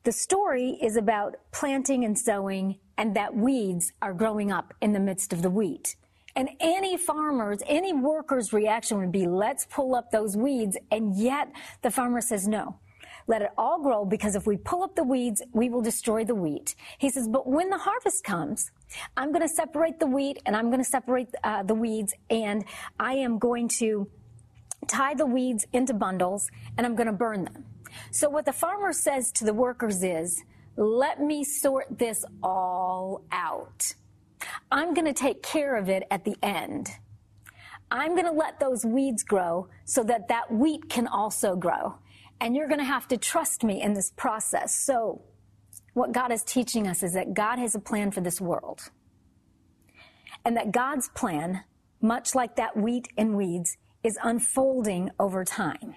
the 0.04 0.10
story 0.10 0.78
is 0.80 0.96
about 0.96 1.34
planting 1.52 2.02
and 2.06 2.18
sowing 2.18 2.78
and 2.96 3.14
that 3.14 3.36
weeds 3.36 3.92
are 4.00 4.14
growing 4.14 4.50
up 4.50 4.72
in 4.80 4.94
the 4.94 5.00
midst 5.00 5.34
of 5.34 5.42
the 5.42 5.50
wheat. 5.50 5.96
And 6.34 6.48
any 6.60 6.96
farmer's, 6.96 7.58
any 7.66 7.92
worker's 7.92 8.54
reaction 8.54 8.96
would 9.00 9.12
be, 9.12 9.26
let's 9.26 9.66
pull 9.66 9.94
up 9.94 10.10
those 10.10 10.34
weeds. 10.34 10.78
And 10.90 11.14
yet 11.14 11.52
the 11.82 11.90
farmer 11.90 12.22
says, 12.22 12.48
no, 12.48 12.78
let 13.26 13.42
it 13.42 13.50
all 13.58 13.82
grow 13.82 14.06
because 14.06 14.34
if 14.34 14.46
we 14.46 14.56
pull 14.56 14.82
up 14.82 14.96
the 14.96 15.04
weeds, 15.04 15.42
we 15.52 15.68
will 15.68 15.82
destroy 15.82 16.24
the 16.24 16.34
wheat. 16.34 16.74
He 16.96 17.10
says, 17.10 17.28
but 17.28 17.46
when 17.46 17.68
the 17.68 17.76
harvest 17.76 18.24
comes, 18.24 18.70
I'm 19.14 19.30
going 19.30 19.46
to 19.46 19.54
separate 19.54 20.00
the 20.00 20.06
wheat 20.06 20.38
and 20.46 20.56
I'm 20.56 20.70
going 20.70 20.82
to 20.82 20.88
separate 20.88 21.28
uh, 21.44 21.64
the 21.64 21.74
weeds 21.74 22.14
and 22.30 22.64
I 22.98 23.16
am 23.16 23.38
going 23.38 23.68
to 23.80 24.08
tie 24.88 25.14
the 25.14 25.26
weeds 25.26 25.66
into 25.72 25.94
bundles, 25.94 26.50
and 26.76 26.86
I'm 26.86 26.96
going 26.96 27.06
to 27.06 27.12
burn 27.12 27.44
them. 27.44 27.64
So 28.10 28.28
what 28.28 28.44
the 28.44 28.52
farmer 28.52 28.92
says 28.92 29.30
to 29.32 29.44
the 29.44 29.54
workers 29.54 30.02
is, 30.02 30.42
let 30.76 31.20
me 31.20 31.44
sort 31.44 31.98
this 31.98 32.24
all 32.42 33.24
out. 33.32 33.94
I'm 34.70 34.94
going 34.94 35.06
to 35.06 35.12
take 35.12 35.42
care 35.42 35.76
of 35.76 35.88
it 35.88 36.04
at 36.10 36.24
the 36.24 36.36
end. 36.42 36.88
I'm 37.90 38.12
going 38.14 38.26
to 38.26 38.32
let 38.32 38.60
those 38.60 38.84
weeds 38.84 39.22
grow 39.22 39.68
so 39.84 40.02
that 40.04 40.28
that 40.28 40.52
wheat 40.52 40.88
can 40.88 41.06
also 41.06 41.56
grow. 41.56 41.98
And 42.40 42.54
you're 42.54 42.68
going 42.68 42.78
to 42.78 42.84
have 42.84 43.08
to 43.08 43.16
trust 43.16 43.64
me 43.64 43.82
in 43.82 43.94
this 43.94 44.12
process. 44.16 44.74
So 44.74 45.22
what 45.94 46.12
God 46.12 46.30
is 46.30 46.44
teaching 46.44 46.86
us 46.86 47.02
is 47.02 47.14
that 47.14 47.34
God 47.34 47.58
has 47.58 47.74
a 47.74 47.80
plan 47.80 48.10
for 48.10 48.20
this 48.20 48.40
world. 48.40 48.90
And 50.44 50.56
that 50.56 50.70
God's 50.70 51.08
plan, 51.08 51.64
much 52.00 52.34
like 52.34 52.56
that 52.56 52.76
wheat 52.76 53.08
and 53.16 53.36
weeds, 53.36 53.76
is 54.02 54.18
unfolding 54.22 55.10
over 55.18 55.44
time. 55.44 55.94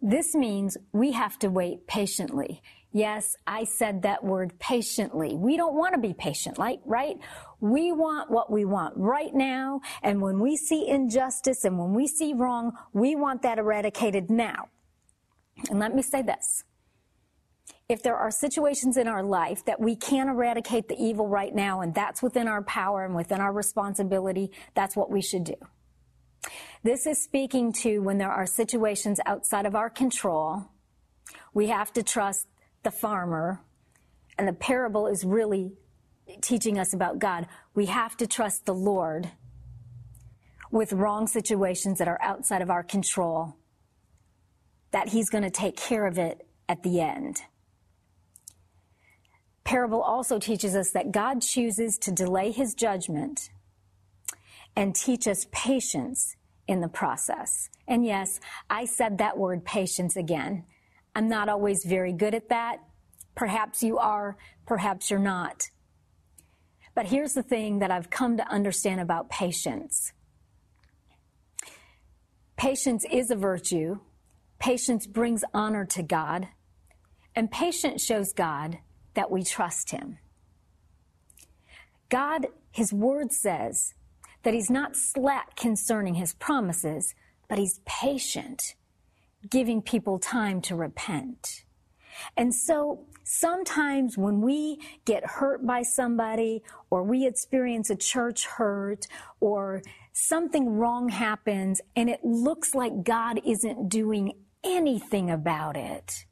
This 0.00 0.34
means 0.34 0.76
we 0.92 1.12
have 1.12 1.38
to 1.40 1.48
wait 1.48 1.86
patiently. 1.86 2.62
Yes, 2.92 3.36
I 3.46 3.64
said 3.64 4.02
that 4.02 4.24
word 4.24 4.58
patiently. 4.58 5.34
We 5.34 5.56
don't 5.56 5.74
want 5.74 5.94
to 5.94 6.00
be 6.00 6.14
patient, 6.14 6.58
like, 6.58 6.80
right? 6.86 7.16
We 7.60 7.92
want 7.92 8.30
what 8.30 8.50
we 8.50 8.64
want 8.64 8.94
right 8.96 9.34
now. 9.34 9.80
And 10.02 10.22
when 10.22 10.40
we 10.40 10.56
see 10.56 10.88
injustice 10.88 11.64
and 11.64 11.78
when 11.78 11.92
we 11.92 12.06
see 12.06 12.32
wrong, 12.32 12.72
we 12.92 13.14
want 13.14 13.42
that 13.42 13.58
eradicated 13.58 14.30
now. 14.30 14.68
And 15.68 15.78
let 15.78 15.94
me 15.94 16.02
say 16.02 16.22
this. 16.22 16.64
If 17.88 18.02
there 18.02 18.16
are 18.16 18.30
situations 18.30 18.96
in 18.96 19.08
our 19.08 19.22
life 19.22 19.64
that 19.66 19.80
we 19.80 19.94
can 19.94 20.28
eradicate 20.28 20.88
the 20.88 20.96
evil 20.96 21.28
right 21.28 21.54
now, 21.54 21.82
and 21.82 21.94
that's 21.94 22.22
within 22.22 22.48
our 22.48 22.62
power 22.62 23.04
and 23.04 23.14
within 23.14 23.40
our 23.40 23.52
responsibility, 23.52 24.50
that's 24.74 24.96
what 24.96 25.10
we 25.10 25.20
should 25.20 25.44
do. 25.44 25.54
This 26.86 27.04
is 27.04 27.20
speaking 27.20 27.72
to 27.82 27.98
when 27.98 28.18
there 28.18 28.30
are 28.30 28.46
situations 28.46 29.18
outside 29.26 29.66
of 29.66 29.74
our 29.74 29.90
control. 29.90 30.66
We 31.52 31.66
have 31.66 31.92
to 31.94 32.02
trust 32.04 32.46
the 32.84 32.92
farmer. 32.92 33.60
And 34.38 34.46
the 34.46 34.52
parable 34.52 35.08
is 35.08 35.24
really 35.24 35.72
teaching 36.42 36.78
us 36.78 36.94
about 36.94 37.18
God. 37.18 37.48
We 37.74 37.86
have 37.86 38.16
to 38.18 38.28
trust 38.28 38.66
the 38.66 38.72
Lord 38.72 39.32
with 40.70 40.92
wrong 40.92 41.26
situations 41.26 41.98
that 41.98 42.06
are 42.06 42.22
outside 42.22 42.62
of 42.62 42.70
our 42.70 42.84
control, 42.84 43.56
that 44.92 45.08
He's 45.08 45.28
going 45.28 45.42
to 45.42 45.50
take 45.50 45.76
care 45.76 46.06
of 46.06 46.18
it 46.18 46.46
at 46.68 46.84
the 46.84 47.00
end. 47.00 47.42
Parable 49.64 50.02
also 50.02 50.38
teaches 50.38 50.76
us 50.76 50.92
that 50.92 51.10
God 51.10 51.42
chooses 51.42 51.98
to 51.98 52.12
delay 52.12 52.52
His 52.52 52.74
judgment 52.74 53.50
and 54.76 54.94
teach 54.94 55.26
us 55.26 55.48
patience 55.50 56.36
in 56.68 56.80
the 56.80 56.88
process. 56.88 57.68
And 57.86 58.04
yes, 58.04 58.40
I 58.68 58.84
said 58.84 59.18
that 59.18 59.38
word 59.38 59.64
patience 59.64 60.16
again. 60.16 60.64
I'm 61.14 61.28
not 61.28 61.48
always 61.48 61.84
very 61.84 62.12
good 62.12 62.34
at 62.34 62.48
that. 62.48 62.78
Perhaps 63.34 63.82
you 63.82 63.98
are, 63.98 64.36
perhaps 64.66 65.10
you're 65.10 65.18
not. 65.18 65.70
But 66.94 67.06
here's 67.06 67.34
the 67.34 67.42
thing 67.42 67.80
that 67.80 67.90
I've 67.90 68.10
come 68.10 68.38
to 68.38 68.48
understand 68.48 69.00
about 69.00 69.28
patience. 69.28 70.12
Patience 72.56 73.04
is 73.12 73.30
a 73.30 73.36
virtue. 73.36 74.00
Patience 74.58 75.06
brings 75.06 75.44
honor 75.52 75.84
to 75.84 76.02
God. 76.02 76.48
And 77.34 77.50
patience 77.50 78.02
shows 78.02 78.32
God 78.32 78.78
that 79.14 79.30
we 79.30 79.42
trust 79.44 79.90
Him. 79.90 80.18
God, 82.08 82.46
His 82.70 82.92
Word 82.92 83.30
says 83.30 83.92
that 84.46 84.54
He's 84.54 84.70
not 84.70 84.94
slack 84.94 85.56
concerning 85.56 86.14
His 86.14 86.32
promises, 86.34 87.16
but 87.48 87.58
He's 87.58 87.80
patient, 87.84 88.76
giving 89.50 89.82
people 89.82 90.20
time 90.20 90.60
to 90.62 90.76
repent. 90.76 91.64
And 92.36 92.54
so 92.54 93.06
sometimes 93.24 94.16
when 94.16 94.40
we 94.40 94.78
get 95.04 95.26
hurt 95.26 95.66
by 95.66 95.82
somebody 95.82 96.62
or 96.90 97.02
we 97.02 97.26
experience 97.26 97.90
a 97.90 97.96
church 97.96 98.46
hurt 98.46 99.08
or 99.40 99.82
something 100.12 100.76
wrong 100.78 101.08
happens 101.08 101.80
and 101.96 102.08
it 102.08 102.20
looks 102.22 102.72
like 102.72 103.02
God 103.02 103.40
isn't 103.44 103.88
doing 103.88 104.32
anything 104.62 105.28
about 105.28 105.76
it, 105.76 106.24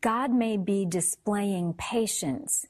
God 0.00 0.30
may 0.30 0.56
be 0.56 0.86
displaying 0.86 1.74
patience 1.76 2.64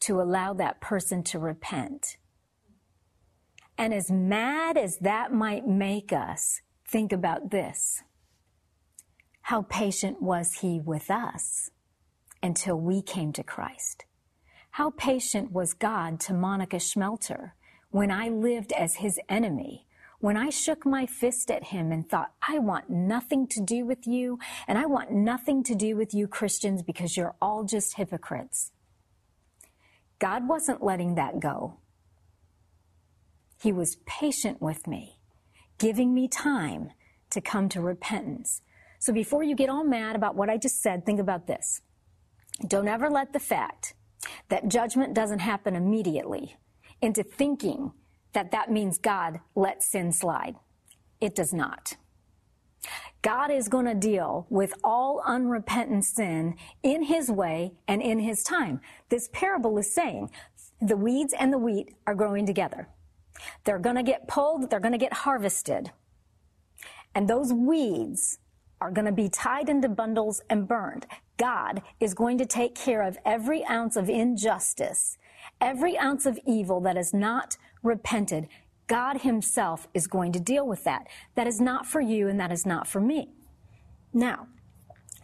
to 0.00 0.20
allow 0.20 0.52
that 0.54 0.80
person 0.80 1.22
to 1.24 1.38
repent. 1.38 2.16
And 3.76 3.94
as 3.94 4.10
mad 4.10 4.76
as 4.76 4.98
that 4.98 5.32
might 5.32 5.66
make 5.66 6.12
us, 6.12 6.60
think 6.86 7.12
about 7.12 7.50
this. 7.50 8.02
How 9.42 9.62
patient 9.62 10.20
was 10.20 10.54
he 10.54 10.80
with 10.80 11.10
us 11.10 11.70
until 12.42 12.78
we 12.78 13.00
came 13.02 13.32
to 13.32 13.42
Christ? 13.42 14.04
How 14.72 14.90
patient 14.90 15.52
was 15.52 15.74
God 15.74 16.20
to 16.20 16.34
Monica 16.34 16.76
Schmelter 16.76 17.52
when 17.90 18.10
I 18.10 18.28
lived 18.28 18.72
as 18.72 18.96
his 18.96 19.18
enemy? 19.28 19.86
When 20.20 20.36
I 20.36 20.50
shook 20.50 20.84
my 20.84 21.06
fist 21.06 21.50
at 21.50 21.64
him 21.64 21.92
and 21.92 22.08
thought, 22.08 22.32
I 22.46 22.58
want 22.58 22.90
nothing 22.90 23.46
to 23.48 23.60
do 23.60 23.86
with 23.86 24.06
you, 24.06 24.40
and 24.66 24.76
I 24.76 24.86
want 24.86 25.12
nothing 25.12 25.62
to 25.62 25.76
do 25.76 25.96
with 25.96 26.12
you 26.12 26.26
Christians 26.26 26.82
because 26.82 27.16
you're 27.16 27.36
all 27.40 27.62
just 27.62 27.96
hypocrites. 27.96 28.72
God 30.18 30.48
wasn't 30.48 30.82
letting 30.82 31.14
that 31.14 31.40
go. 31.40 31.78
He 33.60 33.72
was 33.72 33.96
patient 34.06 34.60
with 34.60 34.86
me, 34.86 35.18
giving 35.78 36.14
me 36.14 36.28
time 36.28 36.90
to 37.30 37.40
come 37.40 37.68
to 37.70 37.80
repentance 37.80 38.62
so 38.98 39.12
before 39.12 39.42
you 39.42 39.54
get 39.54 39.68
all 39.68 39.84
mad 39.84 40.16
about 40.16 40.34
what 40.34 40.50
I 40.50 40.56
just 40.56 40.82
said, 40.82 41.06
think 41.06 41.20
about 41.20 41.46
this. 41.46 41.80
Don't 42.66 42.88
ever 42.88 43.08
let 43.08 43.32
the 43.32 43.38
fact 43.38 43.94
that 44.48 44.68
judgment 44.68 45.14
doesn't 45.14 45.38
happen 45.38 45.76
immediately 45.76 46.56
into 47.00 47.22
thinking 47.22 47.92
that 48.32 48.50
that 48.50 48.70
means 48.70 48.98
God 48.98 49.40
lets 49.54 49.90
sin 49.90 50.12
slide. 50.12 50.56
It 51.20 51.34
does 51.34 51.52
not. 51.52 51.96
God 53.22 53.50
is 53.50 53.68
going 53.68 53.86
to 53.86 53.94
deal 53.94 54.46
with 54.48 54.72
all 54.84 55.22
unrepentant 55.26 56.04
sin 56.04 56.56
in 56.82 57.02
his 57.02 57.30
way 57.30 57.72
and 57.86 58.00
in 58.00 58.20
his 58.20 58.42
time. 58.42 58.80
This 59.08 59.28
parable 59.32 59.76
is 59.78 59.92
saying 59.92 60.30
the 60.80 60.96
weeds 60.96 61.34
and 61.38 61.52
the 61.52 61.58
wheat 61.58 61.94
are 62.06 62.14
growing 62.14 62.46
together. 62.46 62.88
They're 63.64 63.78
going 63.78 63.96
to 63.96 64.02
get 64.02 64.28
pulled, 64.28 64.70
they're 64.70 64.80
going 64.80 64.92
to 64.92 64.98
get 64.98 65.12
harvested. 65.12 65.92
And 67.14 67.28
those 67.28 67.52
weeds 67.52 68.38
are 68.80 68.90
going 68.90 69.06
to 69.06 69.12
be 69.12 69.28
tied 69.28 69.68
into 69.68 69.88
bundles 69.88 70.40
and 70.48 70.68
burned. 70.68 71.06
God 71.36 71.82
is 72.00 72.14
going 72.14 72.38
to 72.38 72.46
take 72.46 72.74
care 72.74 73.02
of 73.02 73.18
every 73.24 73.64
ounce 73.64 73.96
of 73.96 74.08
injustice, 74.08 75.18
every 75.60 75.98
ounce 75.98 76.26
of 76.26 76.38
evil 76.46 76.80
that 76.82 76.96
is 76.96 77.12
not 77.12 77.56
repented. 77.82 78.48
God 78.88 79.20
himself 79.20 79.86
is 79.94 80.06
going 80.06 80.32
to 80.32 80.40
deal 80.40 80.66
with 80.66 80.82
that. 80.84 81.06
That 81.36 81.46
is 81.46 81.60
not 81.60 81.86
for 81.86 82.00
you 82.00 82.28
and 82.28 82.40
that 82.40 82.50
is 82.50 82.66
not 82.66 82.88
for 82.88 83.00
me. 83.00 83.28
Now, 84.12 84.48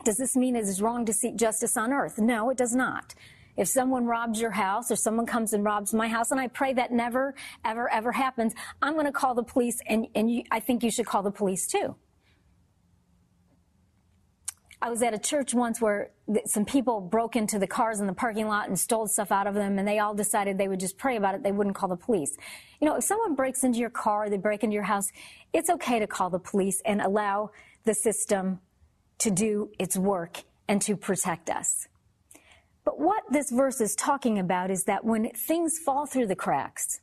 does 0.04 0.16
this 0.16 0.37
mean 0.37 0.54
it 0.54 0.64
is 0.64 0.83
wrong 0.83 1.06
to 1.06 1.12
seek 1.12 1.37
justice 1.37 1.76
on 1.76 1.92
earth? 1.92 2.18
No, 2.18 2.50
it 2.50 2.59
does 2.59 2.75
not. 2.75 3.14
If 3.56 3.68
someone 3.68 4.04
robs 4.04 4.40
your 4.40 4.50
house 4.50 4.90
or 4.90 4.97
someone 4.97 5.26
comes 5.26 5.52
and 5.52 5.64
robs 5.64 5.94
my 5.94 6.09
house, 6.09 6.30
and 6.30 6.41
I 6.41 6.49
pray 6.49 6.73
that 6.75 6.93
never, 6.93 7.34
ever, 7.65 7.91
ever 7.91 8.12
happens, 8.12 8.52
I'm 8.82 8.95
going 8.95 9.06
to 9.06 9.12
call 9.12 9.34
the 9.34 9.45
police 9.45 9.80
and, 9.86 10.06
and 10.15 10.30
you, 10.30 10.43
I 10.50 10.60
think 10.60 10.82
you 10.82 10.91
should 10.91 11.06
call 11.06 11.23
the 11.23 11.30
police 11.30 11.67
too. 11.67 11.95
I 14.82 14.91
was 14.91 15.02
at 15.02 15.15
a 15.15 15.19
church 15.19 15.54
once 15.54 15.80
where 15.80 16.10
some 16.47 16.65
people 16.65 17.00
broke 17.00 17.37
into 17.37 17.58
the 17.58 17.67
cars 17.67 18.00
in 18.00 18.06
the 18.06 18.13
parking 18.13 18.49
lot 18.49 18.69
and 18.69 18.78
stole 18.78 19.06
stuff 19.06 19.32
out 19.32 19.47
of 19.47 19.54
them, 19.54 19.78
and 19.78 19.87
they 19.89 19.99
all 19.99 20.15
decided 20.15 20.58
they 20.58 20.69
would 20.69 20.80
just 20.80 20.99
pray 20.99 21.17
about 21.17 21.34
it. 21.34 21.43
They 21.43 21.52
wouldn't 21.52 21.76
call 21.76 21.89
the 21.89 21.97
police. 21.97 22.37
You 22.80 22.89
know, 22.89 22.97
if 22.97 23.04
someone 23.04 23.34
breaks 23.34 23.65
into 23.65 23.78
your 23.78 23.91
car, 23.91 24.28
they 24.28 24.37
break 24.37 24.63
into 24.63 24.75
your 24.75 24.82
house, 24.82 25.10
it's 25.52 25.71
okay 25.71 25.99
to 25.99 26.06
call 26.06 26.30
the 26.30 26.39
police 26.39 26.82
and 26.84 27.00
allow 27.00 27.50
the 27.84 27.95
system 27.95 28.60
to 29.19 29.30
do 29.30 29.71
its 29.78 29.97
work 29.97 30.43
and 30.69 30.82
to 30.82 30.97
protect 30.97 31.49
us. 31.50 31.89
But 32.84 32.99
what 33.00 33.23
this 33.30 33.50
verse 33.50 33.80
is 33.80 33.95
talking 33.95 34.39
about 34.39 34.71
is 34.71 34.84
that 34.84 35.04
when 35.04 35.30
things 35.30 35.78
fall 35.78 36.04
through 36.04 36.26
the 36.26 36.37
cracks, 36.37 37.00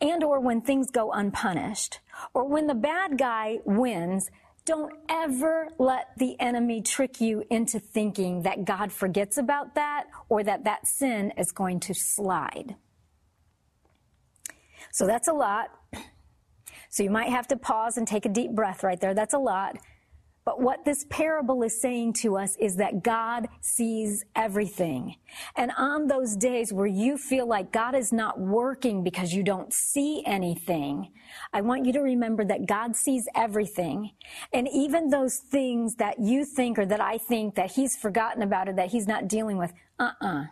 and 0.00 0.22
or 0.22 0.38
when 0.38 0.60
things 0.60 0.92
go 0.92 1.10
unpunished, 1.10 1.98
or 2.34 2.44
when 2.44 2.68
the 2.68 2.74
bad 2.74 3.18
guy 3.18 3.58
wins, 3.64 4.30
don't 4.68 4.92
ever 5.08 5.70
let 5.78 6.08
the 6.18 6.38
enemy 6.38 6.82
trick 6.82 7.22
you 7.22 7.42
into 7.48 7.80
thinking 7.80 8.42
that 8.42 8.66
God 8.66 8.92
forgets 8.92 9.38
about 9.38 9.74
that 9.76 10.04
or 10.28 10.44
that 10.44 10.64
that 10.64 10.86
sin 10.86 11.32
is 11.38 11.52
going 11.52 11.80
to 11.80 11.94
slide. 11.94 12.76
So 14.92 15.06
that's 15.06 15.26
a 15.26 15.32
lot. 15.32 15.70
So 16.90 17.02
you 17.02 17.10
might 17.10 17.30
have 17.30 17.48
to 17.48 17.56
pause 17.56 17.96
and 17.96 18.06
take 18.06 18.26
a 18.26 18.28
deep 18.28 18.52
breath 18.52 18.82
right 18.82 19.00
there. 19.00 19.14
That's 19.14 19.32
a 19.32 19.38
lot. 19.38 19.78
But 20.48 20.62
what 20.62 20.86
this 20.86 21.04
parable 21.10 21.62
is 21.62 21.78
saying 21.78 22.14
to 22.22 22.38
us 22.38 22.56
is 22.56 22.76
that 22.76 23.02
God 23.02 23.48
sees 23.60 24.24
everything. 24.34 25.16
And 25.54 25.70
on 25.76 26.06
those 26.06 26.36
days 26.36 26.72
where 26.72 26.86
you 26.86 27.18
feel 27.18 27.46
like 27.46 27.70
God 27.70 27.94
is 27.94 28.14
not 28.14 28.40
working 28.40 29.04
because 29.04 29.34
you 29.34 29.42
don't 29.42 29.74
see 29.74 30.22
anything, 30.24 31.12
I 31.52 31.60
want 31.60 31.84
you 31.84 31.92
to 31.92 32.00
remember 32.00 32.46
that 32.46 32.64
God 32.64 32.96
sees 32.96 33.28
everything. 33.34 34.12
And 34.50 34.66
even 34.72 35.10
those 35.10 35.36
things 35.36 35.96
that 35.96 36.18
you 36.18 36.46
think 36.46 36.78
or 36.78 36.86
that 36.86 37.02
I 37.02 37.18
think 37.18 37.56
that 37.56 37.72
He's 37.72 37.94
forgotten 37.94 38.42
about 38.42 38.70
or 38.70 38.72
that 38.72 38.88
He's 38.88 39.06
not 39.06 39.28
dealing 39.28 39.58
with, 39.58 39.74
uh-uh. 39.98 40.44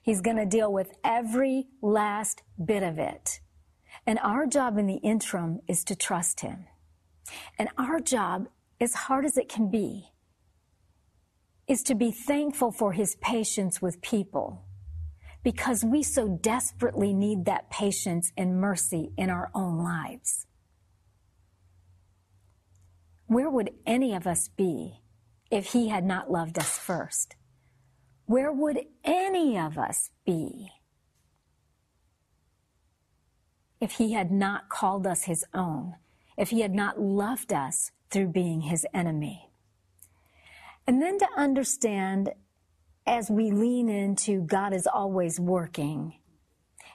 He's 0.00 0.20
going 0.20 0.36
to 0.36 0.46
deal 0.46 0.72
with 0.72 0.92
every 1.02 1.66
last 1.82 2.44
bit 2.64 2.84
of 2.84 3.00
it. 3.00 3.40
And 4.06 4.20
our 4.20 4.46
job 4.46 4.78
in 4.78 4.86
the 4.86 4.98
interim 4.98 5.58
is 5.66 5.82
to 5.86 5.96
trust 5.96 6.42
Him. 6.42 6.66
And 7.58 7.68
our 7.78 8.00
job, 8.00 8.48
as 8.80 8.94
hard 8.94 9.24
as 9.24 9.36
it 9.36 9.48
can 9.48 9.70
be, 9.70 10.10
is 11.66 11.82
to 11.84 11.94
be 11.94 12.10
thankful 12.10 12.70
for 12.70 12.92
his 12.92 13.16
patience 13.16 13.80
with 13.80 14.02
people 14.02 14.64
because 15.42 15.84
we 15.84 16.02
so 16.02 16.28
desperately 16.28 17.12
need 17.12 17.44
that 17.44 17.70
patience 17.70 18.32
and 18.36 18.60
mercy 18.60 19.12
in 19.16 19.30
our 19.30 19.50
own 19.54 19.78
lives. 19.78 20.46
Where 23.26 23.50
would 23.50 23.70
any 23.86 24.14
of 24.14 24.26
us 24.26 24.48
be 24.48 25.00
if 25.50 25.72
he 25.72 25.88
had 25.88 26.04
not 26.04 26.30
loved 26.30 26.58
us 26.58 26.78
first? 26.78 27.36
Where 28.26 28.52
would 28.52 28.80
any 29.04 29.58
of 29.58 29.78
us 29.78 30.10
be 30.24 30.68
if 33.80 33.92
he 33.92 34.12
had 34.12 34.30
not 34.30 34.70
called 34.70 35.06
us 35.06 35.24
his 35.24 35.44
own 35.52 35.94
if 36.36 36.50
he 36.50 36.60
had 36.60 36.74
not 36.74 37.00
loved 37.00 37.52
us 37.52 37.90
through 38.10 38.28
being 38.28 38.62
his 38.62 38.86
enemy. 38.92 39.48
And 40.86 41.00
then 41.00 41.18
to 41.18 41.28
understand 41.36 42.30
as 43.06 43.30
we 43.30 43.50
lean 43.50 43.88
into 43.88 44.40
God 44.42 44.72
is 44.72 44.86
always 44.86 45.38
working 45.38 46.14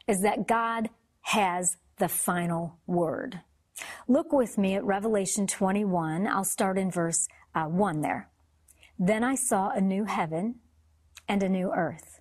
is 0.08 0.22
that 0.22 0.48
God 0.48 0.90
has 1.22 1.78
the 1.98 2.08
final 2.08 2.78
word. 2.88 3.42
Look 4.08 4.32
with 4.32 4.58
me 4.58 4.76
at 4.76 4.84
Revelation 4.84 5.46
21. 5.46 6.28
I'll 6.28 6.44
start 6.44 6.78
in 6.78 6.90
verse 6.90 7.28
uh, 7.54 7.66
1 7.66 8.02
there. 8.02 8.30
Then 8.98 9.24
I 9.24 9.36
saw 9.36 9.70
a 9.70 9.82
new 9.82 10.06
heaven 10.06 10.56
and 11.28 11.44
a 11.44 11.50
new 11.50 11.72
earth. 11.72 12.20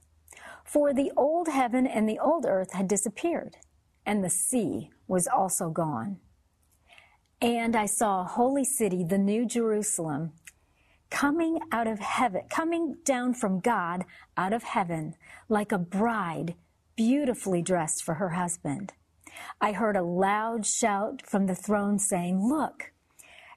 For 0.65 0.93
the 0.93 1.11
old 1.17 1.49
heaven 1.49 1.87
and 1.87 2.09
the 2.09 2.19
old 2.19 2.45
earth 2.47 2.73
had 2.73 2.89
disappeared, 2.89 3.57
and 4.05 4.23
the 4.23 4.31
sea 4.31 4.91
was 5.07 5.27
also 5.27 5.71
gone. 5.71 6.19
And 7.41 7.77
I 7.77 7.87
saw 7.87 8.21
a 8.23 8.25
holy 8.25 8.65
city, 8.65 9.05
the 9.05 9.19
new 9.19 9.47
Jerusalem, 9.47 10.33
coming 11.11 11.61
out 11.71 11.87
of 11.87 12.01
heaven, 12.01 12.43
coming 12.51 12.97
down 13.05 13.35
from 13.35 13.61
God 13.61 14.05
out 14.37 14.53
of 14.53 14.65
heaven, 14.65 15.15
like 15.49 15.71
a 15.71 15.79
bride 15.79 16.55
beautifully 16.97 17.63
dressed 17.63 18.03
for 18.03 18.15
her 18.15 18.31
husband. 18.31 18.93
I 19.61 19.71
heard 19.71 19.97
a 19.97 20.03
loud 20.03 20.67
shout 20.67 21.23
from 21.25 21.47
the 21.47 21.55
throne 21.55 22.01
saying, 22.01 22.45
Look, 22.49 22.93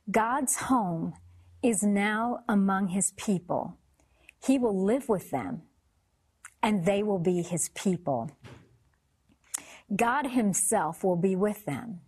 God's 0.09 0.57
home 0.57 1.13
is 1.63 1.81
now 1.81 2.43
among 2.47 2.89
his 2.89 3.13
people. 3.17 3.77
He 4.45 4.59
will 4.59 4.85
live 4.85 5.09
with 5.09 5.31
them, 5.31 5.63
and 6.61 6.85
they 6.85 7.01
will 7.01 7.19
be 7.19 7.41
his 7.41 7.69
people. 7.73 8.31
God 9.95 10.27
himself 10.27 11.03
will 11.03 11.15
be 11.15 11.35
with 11.35 11.65
them. 11.65 12.01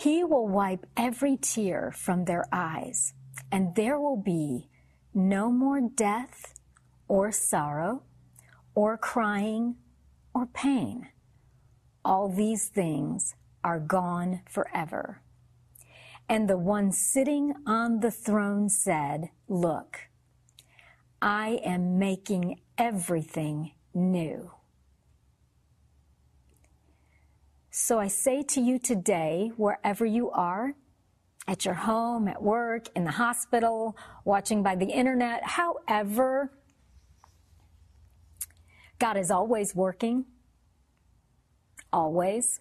He 0.00 0.24
will 0.24 0.48
wipe 0.48 0.86
every 0.96 1.36
tear 1.36 1.92
from 1.94 2.24
their 2.24 2.46
eyes, 2.50 3.12
and 3.52 3.74
there 3.74 4.00
will 4.00 4.16
be 4.16 4.70
no 5.12 5.52
more 5.52 5.82
death 5.82 6.54
or 7.06 7.30
sorrow 7.30 8.02
or 8.74 8.96
crying 8.96 9.76
or 10.34 10.46
pain. 10.46 11.08
All 12.02 12.30
these 12.30 12.68
things 12.68 13.34
are 13.62 13.78
gone 13.78 14.40
forever. 14.48 15.20
And 16.30 16.48
the 16.48 16.56
one 16.56 16.92
sitting 16.92 17.52
on 17.66 18.00
the 18.00 18.10
throne 18.10 18.70
said, 18.70 19.28
Look, 19.48 20.08
I 21.20 21.60
am 21.62 21.98
making 21.98 22.62
everything 22.78 23.72
new. 23.92 24.50
So 27.82 27.98
I 27.98 28.08
say 28.08 28.42
to 28.42 28.60
you 28.60 28.78
today, 28.78 29.52
wherever 29.56 30.04
you 30.04 30.30
are, 30.32 30.74
at 31.48 31.64
your 31.64 31.74
home, 31.74 32.28
at 32.28 32.42
work, 32.42 32.88
in 32.94 33.04
the 33.04 33.10
hospital, 33.10 33.96
watching 34.22 34.62
by 34.62 34.76
the 34.76 34.84
internet, 34.84 35.42
however, 35.42 36.52
God 38.98 39.16
is 39.16 39.30
always 39.30 39.74
working. 39.74 40.26
Always. 41.90 42.60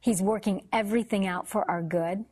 He's 0.00 0.20
working 0.20 0.66
everything 0.72 1.28
out 1.28 1.46
for 1.48 1.70
our 1.70 1.82
good. 1.82 2.24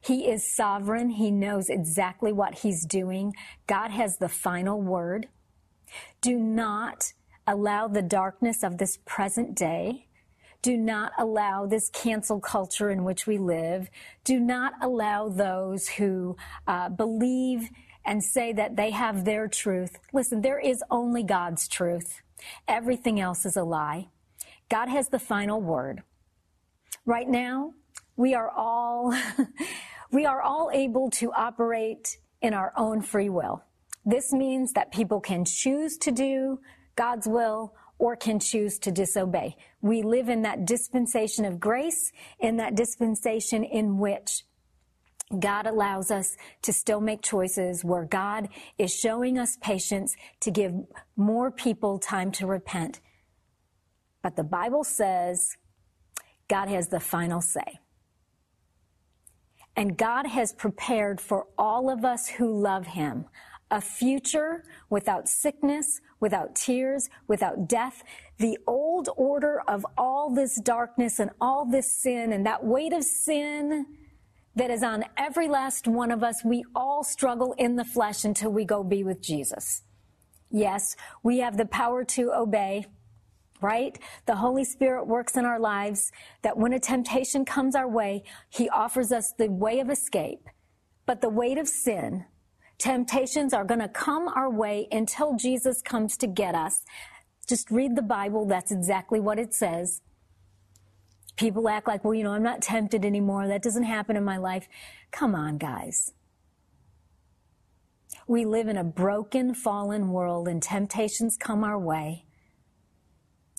He 0.00 0.28
is 0.28 0.56
sovereign. 0.56 1.10
He 1.10 1.30
knows 1.30 1.70
exactly 1.70 2.32
what 2.32 2.58
he's 2.58 2.84
doing. 2.84 3.32
God 3.68 3.92
has 3.92 4.18
the 4.18 4.28
final 4.28 4.82
word. 4.82 5.28
Do 6.20 6.36
not 6.36 7.12
allow 7.46 7.88
the 7.88 8.02
darkness 8.02 8.62
of 8.62 8.78
this 8.78 8.98
present 9.04 9.54
day. 9.54 10.06
Do 10.62 10.76
not 10.76 11.12
allow 11.18 11.66
this 11.66 11.90
cancel 11.90 12.40
culture 12.40 12.90
in 12.90 13.04
which 13.04 13.26
we 13.26 13.38
live. 13.38 13.88
Do 14.24 14.40
not 14.40 14.72
allow 14.82 15.28
those 15.28 15.88
who 15.88 16.36
uh, 16.66 16.88
believe 16.88 17.68
and 18.04 18.22
say 18.22 18.52
that 18.52 18.76
they 18.76 18.90
have 18.90 19.24
their 19.24 19.48
truth. 19.48 19.98
Listen, 20.12 20.40
there 20.40 20.58
is 20.58 20.82
only 20.90 21.22
God's 21.22 21.68
truth. 21.68 22.22
Everything 22.66 23.20
else 23.20 23.44
is 23.44 23.56
a 23.56 23.64
lie. 23.64 24.08
God 24.68 24.88
has 24.88 25.08
the 25.08 25.18
final 25.18 25.60
word. 25.60 26.02
Right 27.04 27.28
now, 27.28 27.74
we 28.16 28.34
are 28.34 28.50
all, 28.50 29.14
we 30.12 30.26
are 30.26 30.42
all 30.42 30.70
able 30.72 31.10
to 31.10 31.32
operate 31.32 32.18
in 32.40 32.54
our 32.54 32.72
own 32.76 33.02
free 33.02 33.28
will. 33.28 33.62
This 34.04 34.32
means 34.32 34.72
that 34.72 34.92
people 34.92 35.20
can 35.20 35.44
choose 35.44 35.96
to 35.98 36.12
do 36.12 36.60
God's 36.96 37.26
will 37.26 37.74
or 37.98 38.16
can 38.16 38.38
choose 38.38 38.78
to 38.80 38.90
disobey. 38.90 39.56
We 39.80 40.02
live 40.02 40.28
in 40.28 40.42
that 40.42 40.66
dispensation 40.66 41.44
of 41.44 41.60
grace, 41.60 42.12
in 42.38 42.56
that 42.56 42.74
dispensation 42.74 43.64
in 43.64 43.98
which 43.98 44.44
God 45.38 45.66
allows 45.66 46.10
us 46.10 46.36
to 46.62 46.72
still 46.72 47.00
make 47.00 47.22
choices 47.22 47.84
where 47.84 48.04
God 48.04 48.48
is 48.78 48.94
showing 48.94 49.38
us 49.38 49.58
patience 49.60 50.14
to 50.40 50.50
give 50.50 50.72
more 51.16 51.50
people 51.50 51.98
time 51.98 52.30
to 52.32 52.46
repent. 52.46 53.00
But 54.22 54.36
the 54.36 54.44
Bible 54.44 54.84
says 54.84 55.56
God 56.48 56.68
has 56.68 56.88
the 56.88 57.00
final 57.00 57.40
say. 57.40 57.80
And 59.74 59.98
God 59.98 60.26
has 60.26 60.52
prepared 60.52 61.20
for 61.20 61.46
all 61.58 61.90
of 61.90 62.04
us 62.04 62.28
who 62.28 62.60
love 62.60 62.86
Him 62.86 63.26
a 63.70 63.80
future 63.80 64.64
without 64.90 65.28
sickness, 65.28 66.00
without 66.20 66.54
tears, 66.54 67.08
without 67.26 67.68
death. 67.68 68.02
The 68.38 68.58
old 68.66 69.08
order 69.16 69.62
of 69.66 69.84
all 69.96 70.34
this 70.34 70.60
darkness 70.60 71.18
and 71.18 71.30
all 71.40 71.64
this 71.64 71.90
sin 72.00 72.32
and 72.32 72.46
that 72.46 72.64
weight 72.64 72.92
of 72.92 73.02
sin 73.04 73.86
that 74.54 74.70
is 74.70 74.82
on 74.82 75.04
every 75.16 75.48
last 75.48 75.86
one 75.86 76.10
of 76.10 76.22
us. 76.22 76.42
We 76.44 76.64
all 76.74 77.04
struggle 77.04 77.54
in 77.58 77.76
the 77.76 77.84
flesh 77.84 78.24
until 78.24 78.50
we 78.52 78.64
go 78.64 78.82
be 78.82 79.04
with 79.04 79.20
Jesus. 79.20 79.82
Yes, 80.50 80.96
we 81.22 81.38
have 81.38 81.56
the 81.56 81.66
power 81.66 82.04
to 82.04 82.32
obey, 82.32 82.86
right? 83.60 83.98
The 84.26 84.36
Holy 84.36 84.64
Spirit 84.64 85.06
works 85.06 85.36
in 85.36 85.44
our 85.44 85.58
lives 85.58 86.12
that 86.42 86.56
when 86.56 86.72
a 86.72 86.78
temptation 86.78 87.44
comes 87.44 87.74
our 87.74 87.88
way, 87.88 88.22
He 88.48 88.68
offers 88.70 89.12
us 89.12 89.34
the 89.36 89.50
way 89.50 89.80
of 89.80 89.90
escape. 89.90 90.48
But 91.04 91.20
the 91.20 91.28
weight 91.28 91.58
of 91.58 91.68
sin, 91.68 92.24
temptations 92.78 93.52
are 93.52 93.64
going 93.64 93.80
to 93.80 93.88
come 93.88 94.28
our 94.28 94.50
way 94.50 94.88
until 94.92 95.36
Jesus 95.36 95.82
comes 95.82 96.16
to 96.18 96.26
get 96.26 96.54
us. 96.54 96.82
Just 97.48 97.70
read 97.70 97.96
the 97.96 98.02
Bible. 98.02 98.46
That's 98.46 98.72
exactly 98.72 99.20
what 99.20 99.38
it 99.38 99.54
says. 99.54 100.00
People 101.36 101.68
act 101.68 101.86
like, 101.86 102.04
well, 102.04 102.14
you 102.14 102.24
know, 102.24 102.32
I'm 102.32 102.42
not 102.42 102.62
tempted 102.62 103.04
anymore. 103.04 103.46
That 103.46 103.62
doesn't 103.62 103.84
happen 103.84 104.16
in 104.16 104.24
my 104.24 104.38
life. 104.38 104.68
Come 105.10 105.34
on, 105.34 105.58
guys. 105.58 106.12
We 108.26 108.44
live 108.44 108.68
in 108.68 108.76
a 108.76 108.84
broken, 108.84 109.54
fallen 109.54 110.10
world 110.10 110.48
and 110.48 110.62
temptations 110.62 111.36
come 111.36 111.62
our 111.62 111.78
way. 111.78 112.25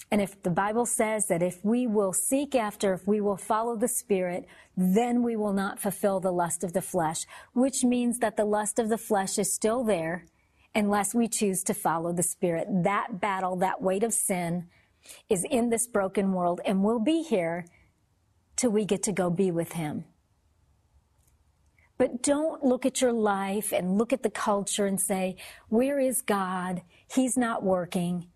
And 0.09 0.21
if 0.21 0.41
the 0.41 0.49
Bible 0.49 0.85
says 0.85 1.27
that 1.27 1.43
if 1.43 1.63
we 1.63 1.85
will 1.85 2.13
seek 2.13 2.55
after, 2.55 2.93
if 2.93 3.05
we 3.07 3.19
will 3.19 3.35
follow 3.35 3.75
the 3.75 3.89
Spirit, 3.89 4.45
then 4.77 5.21
we 5.21 5.35
will 5.35 5.51
not 5.51 5.79
fulfill 5.79 6.19
the 6.19 6.31
lust 6.31 6.63
of 6.63 6.71
the 6.71 6.81
flesh, 6.81 7.25
which 7.53 7.83
means 7.83 8.19
that 8.19 8.37
the 8.37 8.45
lust 8.45 8.79
of 8.79 8.87
the 8.87 8.97
flesh 8.97 9.37
is 9.37 9.53
still 9.53 9.83
there 9.83 10.25
unless 10.73 11.13
we 11.13 11.27
choose 11.27 11.61
to 11.63 11.73
follow 11.73 12.13
the 12.13 12.23
Spirit. 12.23 12.67
That 12.83 13.19
battle, 13.19 13.57
that 13.57 13.81
weight 13.81 14.03
of 14.03 14.13
sin 14.13 14.67
is 15.29 15.45
in 15.49 15.69
this 15.69 15.87
broken 15.87 16.31
world 16.31 16.61
and 16.65 16.83
will 16.83 16.99
be 16.99 17.23
here 17.23 17.65
till 18.55 18.71
we 18.71 18.85
get 18.85 19.03
to 19.03 19.11
go 19.11 19.29
be 19.29 19.51
with 19.51 19.73
Him. 19.73 20.05
But 21.97 22.21
don't 22.21 22.63
look 22.63 22.85
at 22.85 23.01
your 23.01 23.13
life 23.13 23.73
and 23.73 23.97
look 23.97 24.13
at 24.13 24.23
the 24.23 24.29
culture 24.29 24.85
and 24.85 25.01
say, 25.01 25.35
where 25.67 25.99
is 25.99 26.21
God? 26.21 26.81
He's 27.11 27.35
not 27.35 27.63
working. 27.63 28.27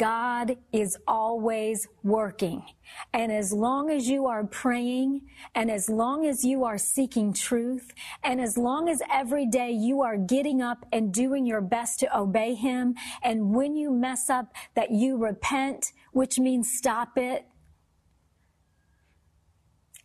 God 0.00 0.56
is 0.72 0.96
always 1.06 1.86
working. 2.02 2.64
And 3.12 3.30
as 3.30 3.52
long 3.52 3.90
as 3.90 4.08
you 4.08 4.28
are 4.28 4.44
praying 4.44 5.20
and 5.54 5.70
as 5.70 5.90
long 5.90 6.24
as 6.24 6.42
you 6.42 6.64
are 6.64 6.78
seeking 6.78 7.34
truth 7.34 7.92
and 8.24 8.40
as 8.40 8.56
long 8.56 8.88
as 8.88 9.02
every 9.12 9.44
day 9.44 9.70
you 9.70 10.00
are 10.00 10.16
getting 10.16 10.62
up 10.62 10.86
and 10.90 11.12
doing 11.12 11.44
your 11.44 11.60
best 11.60 12.00
to 12.00 12.18
obey 12.18 12.54
Him 12.54 12.94
and 13.22 13.54
when 13.54 13.76
you 13.76 13.90
mess 13.90 14.30
up 14.30 14.54
that 14.74 14.90
you 14.90 15.18
repent, 15.18 15.92
which 16.12 16.38
means 16.38 16.72
stop 16.72 17.18
it, 17.18 17.44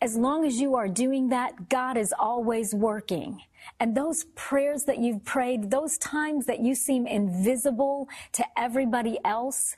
as 0.02 0.18
long 0.18 0.46
as 0.46 0.60
you 0.60 0.76
are 0.76 0.90
doing 0.90 1.30
that, 1.30 1.70
God 1.70 1.96
is 1.96 2.14
always 2.20 2.76
working. 2.76 3.40
And 3.80 3.96
those 3.96 4.26
prayers 4.36 4.84
that 4.84 4.98
you've 4.98 5.24
prayed, 5.24 5.72
those 5.72 5.98
times 5.98 6.48
that 6.48 6.60
you 6.60 6.76
seem 6.76 7.08
invisible 7.08 8.10
to 8.34 8.44
everybody 8.58 9.20
else, 9.24 9.78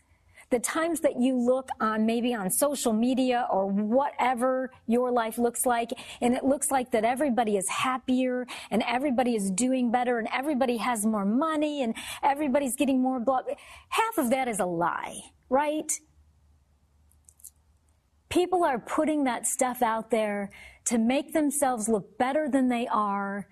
the 0.49 0.60
times 0.60 1.01
that 1.01 1.19
you 1.19 1.38
look 1.38 1.69
on 1.79 2.05
maybe 2.05 2.33
on 2.33 2.49
social 2.49 2.93
media 2.93 3.47
or 3.51 3.67
whatever 3.67 4.71
your 4.88 5.12
life 5.12 5.38
looks 5.38 5.65
like, 5.65 5.91
and 6.21 6.33
it 6.33 6.43
looks 6.43 6.71
like 6.71 6.91
that 6.91 7.03
everybody 7.03 7.57
is 7.57 7.67
happier 7.67 8.47
and 8.71 8.83
everybody 8.88 9.36
is 9.36 9.51
doing 9.51 9.91
better 9.91 10.19
and 10.19 10.27
everybody 10.33 10.77
has 10.77 11.05
more 11.05 11.25
money 11.25 11.83
and 11.83 11.95
everybody's 12.23 12.75
getting 12.75 13.01
more 13.01 13.19
blood. 13.19 13.43
Half 13.89 14.17
of 14.17 14.29
that 14.29 14.47
is 14.47 14.60
a 14.60 14.65
lie, 14.65 15.19
right? 15.49 15.91
People 18.29 18.63
are 18.63 18.79
putting 18.79 19.25
that 19.25 19.45
stuff 19.45 19.81
out 19.81 20.12
there 20.12 20.49
to 20.86 20.97
make 20.97 21.33
themselves 21.33 21.89
look 21.89 22.17
better 22.17 22.49
than 22.49 22.69
they 22.69 22.88
are 22.88 23.47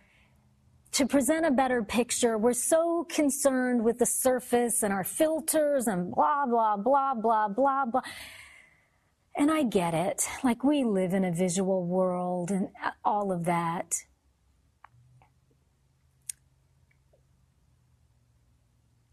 to 0.95 1.05
present 1.05 1.45
a 1.45 1.51
better 1.51 1.83
picture, 1.83 2.37
we're 2.37 2.53
so 2.53 3.05
concerned 3.09 3.83
with 3.83 3.99
the 3.99 4.05
surface 4.05 4.81
and 4.81 4.93
our 4.93 5.03
filters 5.03 5.87
and 5.87 6.09
blah, 6.15 6.45
blah, 6.45 6.77
blah, 6.77 7.13
blah, 7.13 7.49
blah, 7.49 7.85
blah. 7.85 8.01
And 9.35 9.51
I 9.51 9.63
get 9.63 9.93
it. 9.93 10.23
Like 10.41 10.63
we 10.63 10.85
live 10.85 11.13
in 11.13 11.25
a 11.25 11.33
visual 11.33 11.85
world 11.85 12.49
and 12.49 12.69
all 13.03 13.33
of 13.33 13.43
that. 13.43 13.93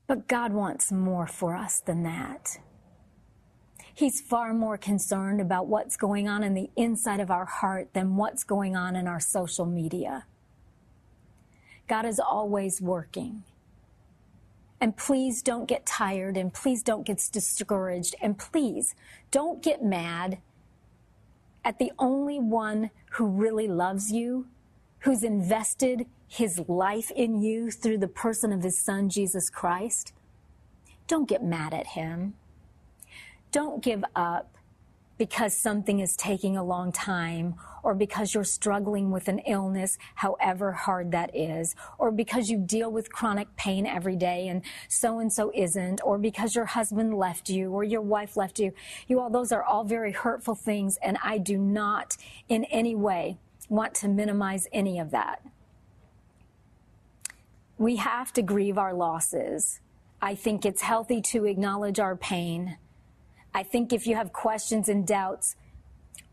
But 0.07 0.29
God 0.29 0.53
wants 0.53 0.93
more 0.93 1.27
for 1.27 1.57
us 1.57 1.81
than 1.81 2.05
that. 2.05 2.59
He's 3.93 4.21
far 4.21 4.55
more 4.55 4.79
concerned 4.79 5.41
about 5.41 5.67
what's 5.67 5.97
going 5.97 6.29
on 6.29 6.45
in 6.45 6.55
the 6.55 6.71
inside 6.77 7.19
of 7.19 7.33
our 7.33 7.45
heart 7.45 7.93
than 7.93 8.15
what's 8.15 8.45
going 8.45 8.77
on 8.77 8.95
in 8.95 9.09
our 9.09 9.21
social 9.21 9.67
media. 9.67 10.27
God 11.89 12.07
is 12.07 12.19
always 12.21 12.81
working. 12.81 13.43
And 14.81 14.97
please 14.97 15.43
don't 15.43 15.69
get 15.69 15.87
tired 15.87 16.37
and 16.37 16.53
please 16.53 16.83
don't 16.83 17.07
get 17.07 17.29
discouraged 17.31 18.17
and 18.21 18.37
please 18.37 18.95
don't 19.31 19.63
get 19.63 19.85
mad 19.85 20.39
at 21.65 21.79
the 21.79 21.93
only 21.99 22.41
one 22.41 22.91
who 23.13 23.27
really 23.27 23.69
loves 23.69 24.11
you, 24.11 24.49
who's 25.01 25.23
invested 25.23 26.07
his 26.27 26.61
life 26.67 27.11
in 27.13 27.41
you 27.41 27.71
through 27.71 27.99
the 27.99 28.09
person 28.09 28.53
of 28.53 28.63
his 28.63 28.79
son, 28.79 29.09
Jesus 29.09 29.49
Christ. 29.49 30.13
Don't 31.07 31.29
get 31.29 31.45
mad 31.45 31.75
at 31.75 31.89
him. 31.89 32.35
Don't 33.53 33.83
give 33.83 34.03
up 34.17 34.57
because 35.23 35.57
something 35.57 36.01
is 36.01 36.17
taking 36.17 36.57
a 36.57 36.65
long 36.65 36.91
time 36.91 37.55
or 37.85 37.95
because 37.95 38.35
you're 38.35 38.43
struggling 38.43 39.13
with 39.13 39.29
an 39.29 39.39
illness, 39.47 39.97
however 40.17 40.73
hard 40.73 41.13
that 41.13 41.31
is, 41.33 41.77
or 41.97 42.11
because 42.11 42.51
you 42.51 42.59
deal 42.59 42.91
with 42.91 43.13
chronic 43.13 43.55
pain 43.55 43.87
every 43.87 44.17
day 44.17 44.49
and 44.49 44.63
so 44.89 45.21
and 45.21 45.33
so 45.33 45.53
isn't, 45.55 46.01
or 46.03 46.19
because 46.19 46.57
your 46.57 46.65
husband 46.65 47.15
left 47.15 47.49
you 47.49 47.71
or 47.71 47.85
your 47.85 48.01
wife 48.01 48.37
left 48.37 48.59
you. 48.59 48.73
You 49.07 49.21
all, 49.21 49.31
those 49.31 49.53
are 49.53 49.63
all 49.63 49.85
very 49.85 50.11
hurtful 50.11 50.57
things, 50.57 50.99
and 51.01 51.17
I 51.23 51.39
do 51.39 51.57
not 51.57 52.17
in 52.49 52.65
any 52.65 52.97
way 52.97 53.39
want 53.69 53.95
to 53.95 54.09
minimize 54.09 54.67
any 54.73 54.99
of 54.99 55.13
that. 55.13 55.41
We 57.79 57.95
have 57.95 58.33
to 58.33 58.43
grieve 58.43 58.77
our 58.77 58.93
losses. 58.93 59.79
I 60.21 60.35
think 60.35 60.67
it's 60.67 60.83
healthy 60.83 61.21
to 61.31 61.45
acknowledge 61.45 62.01
our 62.01 62.17
pain. 62.17 62.77
I 63.55 63.63
think 63.63 63.93
if 63.93 64.07
you 64.07 64.17
have 64.17 64.33
questions 64.33 64.89
and 64.89 65.07
doubts, 65.07 65.57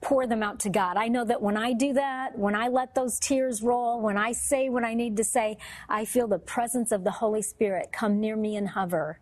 pour 0.02 0.26
them 0.26 0.42
out 0.42 0.60
to 0.62 0.70
God. 0.70 0.96
I 0.98 1.08
know 1.08 1.26
that 1.26 1.42
when 1.42 1.58
I 1.58 1.74
do 1.74 1.94
that, 1.94 2.38
when 2.38 2.56
I 2.56 2.70
let 2.70 2.96
those 2.96 3.20
tears 3.20 3.62
roll, 3.62 4.02
when 4.02 4.18
I 4.18 4.32
say 4.32 4.70
what 4.70 4.84
I 4.84 4.94
need 4.94 5.18
to 5.18 5.24
say, 5.24 5.58
I 5.90 6.06
feel 6.06 6.28
the 6.28 6.40
presence 6.40 6.92
of 6.92 7.04
the 7.04 7.12
Holy 7.12 7.42
Spirit 7.42 7.92
come 7.92 8.20
near 8.20 8.36
me 8.36 8.56
and 8.56 8.70
hover. 8.70 9.20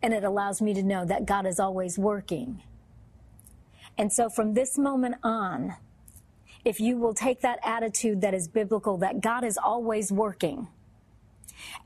And 0.00 0.14
it 0.14 0.24
allows 0.24 0.62
me 0.62 0.74
to 0.74 0.82
know 0.82 1.04
that 1.04 1.26
God 1.26 1.46
is 1.46 1.60
always 1.60 1.98
working. 1.98 2.62
And 3.98 4.12
so 4.12 4.30
from 4.30 4.54
this 4.54 4.78
moment 4.78 5.16
on, 5.22 5.76
if 6.64 6.80
you 6.80 6.96
will 6.96 7.14
take 7.14 7.40
that 7.42 7.58
attitude 7.62 8.20
that 8.22 8.34
is 8.34 8.48
biblical, 8.48 8.96
that 8.98 9.20
God 9.20 9.44
is 9.44 9.58
always 9.58 10.10
working, 10.10 10.68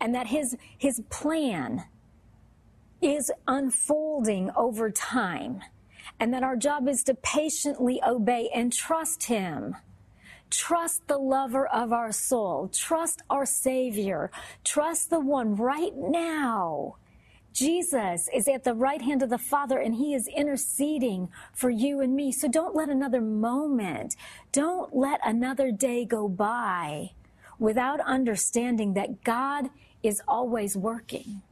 and 0.00 0.14
that 0.14 0.28
his, 0.28 0.56
his 0.78 1.02
plan 1.10 1.84
is 3.06 3.30
unfolding 3.46 4.50
over 4.56 4.90
time, 4.90 5.60
and 6.18 6.34
that 6.34 6.42
our 6.42 6.56
job 6.56 6.88
is 6.88 7.04
to 7.04 7.14
patiently 7.14 8.02
obey 8.04 8.50
and 8.52 8.72
trust 8.72 9.24
Him. 9.24 9.76
Trust 10.50 11.06
the 11.06 11.18
lover 11.18 11.68
of 11.68 11.92
our 11.92 12.10
soul. 12.10 12.68
Trust 12.68 13.22
our 13.30 13.46
Savior. 13.46 14.30
Trust 14.64 15.10
the 15.10 15.20
one 15.20 15.54
right 15.54 15.94
now. 15.96 16.96
Jesus 17.52 18.28
is 18.34 18.48
at 18.48 18.64
the 18.64 18.74
right 18.74 19.00
hand 19.00 19.22
of 19.22 19.30
the 19.30 19.38
Father 19.38 19.78
and 19.78 19.94
He 19.94 20.12
is 20.12 20.28
interceding 20.28 21.28
for 21.54 21.70
you 21.70 22.00
and 22.00 22.14
me. 22.14 22.32
So 22.32 22.48
don't 22.48 22.74
let 22.74 22.88
another 22.88 23.20
moment, 23.20 24.16
don't 24.50 24.94
let 24.94 25.20
another 25.24 25.70
day 25.70 26.04
go 26.04 26.28
by 26.28 27.12
without 27.58 28.00
understanding 28.00 28.94
that 28.94 29.22
God 29.22 29.70
is 30.02 30.20
always 30.26 30.76
working 30.76 31.42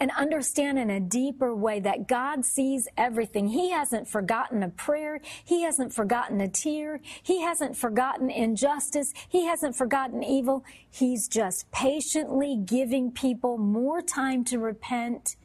and 0.00 0.10
understand 0.16 0.78
in 0.78 0.90
a 0.90 1.00
deeper 1.00 1.54
way 1.54 1.80
that 1.80 2.08
God 2.08 2.44
sees 2.44 2.88
everything. 2.96 3.48
He 3.48 3.70
hasn't 3.70 4.08
forgotten 4.08 4.62
a 4.62 4.68
prayer. 4.68 5.20
He 5.44 5.62
hasn't 5.62 5.92
forgotten 5.92 6.40
a 6.40 6.48
tear. 6.48 7.00
He 7.22 7.42
hasn't 7.42 7.76
forgotten 7.76 8.30
injustice. 8.30 9.12
He 9.28 9.46
hasn't 9.46 9.76
forgotten 9.76 10.22
evil. 10.22 10.64
He's 10.90 11.28
just 11.28 11.70
patiently 11.70 12.56
giving 12.56 13.12
people 13.12 13.58
more 13.58 14.02
time 14.02 14.44
to 14.44 14.58
repent, 14.58 15.36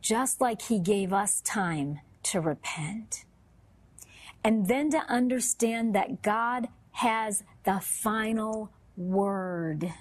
just 0.00 0.40
like 0.40 0.62
He 0.62 0.78
gave 0.78 1.12
us 1.12 1.40
time 1.40 2.00
to 2.24 2.40
repent. 2.40 3.24
And 4.44 4.68
then 4.68 4.90
to 4.90 4.98
understand 5.08 5.94
that 5.94 6.22
God 6.22 6.68
has 6.92 7.42
the 7.64 7.80
final 7.80 8.70
word 8.96 9.92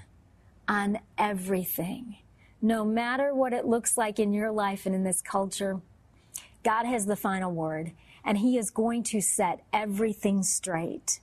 on 0.68 1.00
everything 1.18 2.18
no 2.62 2.84
matter 2.84 3.34
what 3.34 3.54
it 3.54 3.66
looks 3.66 3.98
like 3.98 4.20
in 4.20 4.34
your 4.34 4.52
life 4.52 4.86
and 4.86 4.96
in 4.96 5.04
this 5.04 5.22
culture, 5.22 5.82
God 6.64 6.86
has 6.86 7.06
the 7.06 7.16
final 7.16 7.52
word, 7.52 7.92
and 8.24 8.40
He 8.40 8.58
is 8.58 8.72
going 8.72 9.04
to 9.04 9.22
set 9.22 9.62
everything 9.72 10.42
straight. 10.42 11.20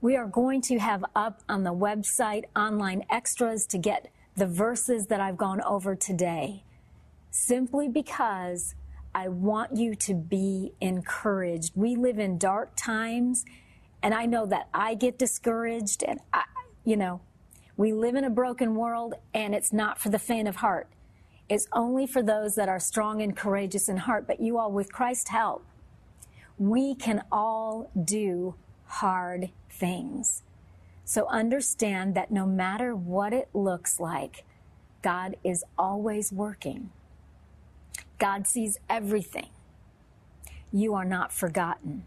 We 0.00 0.16
are 0.16 0.26
going 0.26 0.60
to 0.62 0.78
have 0.78 1.04
up 1.14 1.42
on 1.48 1.64
the 1.64 1.72
website 1.72 2.44
online 2.56 3.04
extras 3.08 3.66
to 3.66 3.78
get 3.78 4.10
the 4.36 4.46
verses 4.46 5.06
that 5.06 5.20
I've 5.20 5.36
gone 5.36 5.60
over 5.62 5.94
today, 5.94 6.64
simply 7.30 7.88
because 7.88 8.74
I 9.14 9.28
want 9.28 9.76
you 9.76 9.94
to 9.94 10.14
be 10.14 10.72
encouraged. 10.80 11.72
We 11.76 11.94
live 11.94 12.18
in 12.18 12.36
dark 12.36 12.72
times, 12.76 13.44
and 14.02 14.12
I 14.12 14.26
know 14.26 14.44
that 14.46 14.68
I 14.74 14.94
get 14.94 15.18
discouraged, 15.18 16.02
and 16.02 16.18
I, 16.32 16.42
you 16.84 16.96
know, 16.96 17.20
we 17.76 17.92
live 17.92 18.14
in 18.14 18.24
a 18.24 18.30
broken 18.30 18.74
world, 18.74 19.14
and 19.32 19.54
it's 19.54 19.72
not 19.72 19.98
for 19.98 20.08
the 20.08 20.18
faint 20.18 20.48
of 20.48 20.56
heart. 20.56 20.88
It's 21.48 21.68
only 21.72 22.06
for 22.06 22.22
those 22.22 22.54
that 22.54 22.68
are 22.68 22.78
strong 22.78 23.20
and 23.20 23.36
courageous 23.36 23.88
in 23.88 23.98
heart. 23.98 24.26
But 24.26 24.40
you 24.40 24.58
all, 24.58 24.72
with 24.72 24.92
Christ's 24.92 25.30
help, 25.30 25.64
we 26.58 26.94
can 26.94 27.22
all 27.30 27.90
do 28.02 28.54
hard 28.86 29.50
things. 29.68 30.42
So 31.04 31.26
understand 31.28 32.14
that 32.14 32.30
no 32.30 32.46
matter 32.46 32.94
what 32.94 33.32
it 33.32 33.48
looks 33.52 34.00
like, 34.00 34.44
God 35.02 35.36
is 35.44 35.64
always 35.76 36.32
working. 36.32 36.90
God 38.18 38.46
sees 38.46 38.78
everything. 38.88 39.50
You 40.72 40.94
are 40.94 41.04
not 41.04 41.32
forgotten. 41.32 42.04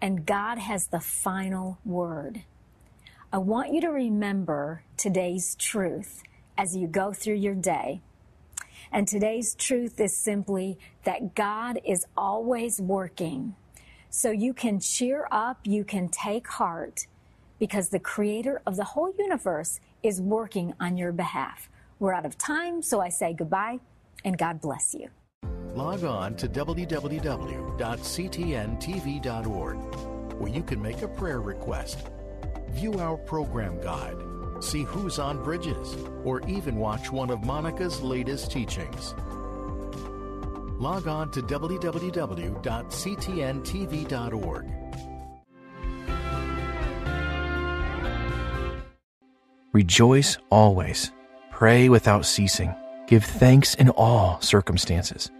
And 0.00 0.26
God 0.26 0.58
has 0.58 0.88
the 0.88 1.00
final 1.00 1.78
word. 1.84 2.42
I 3.34 3.38
want 3.38 3.74
you 3.74 3.80
to 3.80 3.88
remember 3.88 4.84
today's 4.96 5.56
truth 5.56 6.22
as 6.56 6.76
you 6.76 6.86
go 6.86 7.12
through 7.12 7.34
your 7.34 7.56
day. 7.56 8.00
And 8.92 9.08
today's 9.08 9.56
truth 9.56 9.98
is 9.98 10.16
simply 10.16 10.78
that 11.02 11.34
God 11.34 11.80
is 11.84 12.06
always 12.16 12.80
working. 12.80 13.56
So 14.08 14.30
you 14.30 14.54
can 14.54 14.78
cheer 14.78 15.26
up, 15.32 15.58
you 15.64 15.82
can 15.82 16.10
take 16.10 16.46
heart, 16.46 17.08
because 17.58 17.88
the 17.88 17.98
creator 17.98 18.62
of 18.68 18.76
the 18.76 18.84
whole 18.84 19.12
universe 19.18 19.80
is 20.04 20.20
working 20.20 20.72
on 20.78 20.96
your 20.96 21.10
behalf. 21.10 21.68
We're 21.98 22.14
out 22.14 22.26
of 22.26 22.38
time, 22.38 22.82
so 22.82 23.00
I 23.00 23.08
say 23.08 23.34
goodbye 23.34 23.80
and 24.24 24.38
God 24.38 24.60
bless 24.60 24.94
you. 24.94 25.08
Log 25.74 26.04
on 26.04 26.36
to 26.36 26.46
www.ctntv.org 26.46 27.74
where 30.34 30.52
you 30.52 30.62
can 30.62 30.82
make 30.82 31.02
a 31.02 31.08
prayer 31.08 31.40
request 31.40 32.10
view 32.74 32.98
our 32.98 33.16
program 33.16 33.80
guide, 33.80 34.16
see 34.60 34.82
who's 34.82 35.18
on 35.18 35.42
bridges, 35.42 35.96
or 36.24 36.46
even 36.48 36.76
watch 36.76 37.10
one 37.10 37.30
of 37.30 37.44
Monica's 37.44 38.02
latest 38.02 38.50
teachings. 38.50 39.14
Log 40.78 41.06
on 41.06 41.30
to 41.30 41.40
www.ctntv.org. 41.40 42.60
Rejoice 49.72 50.38
always. 50.50 51.10
Pray 51.50 51.88
without 51.88 52.26
ceasing. 52.26 52.74
Give 53.06 53.24
thanks 53.24 53.74
in 53.74 53.88
all 53.90 54.40
circumstances. 54.40 55.30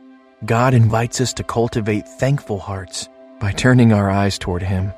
God 0.45 0.75
invites 0.75 1.21
us 1.21 1.33
to 1.35 1.45
cultivate 1.45 2.07
thankful 2.07 2.59
hearts 2.59 3.09
by 3.41 3.53
turning 3.53 3.93
our 3.93 4.11
eyes 4.11 4.39
toward 4.39 4.63
Him 4.63 4.93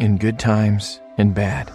in 0.00 0.16
good 0.16 0.38
times 0.38 1.00
and 1.18 1.34
bad. 1.34 1.70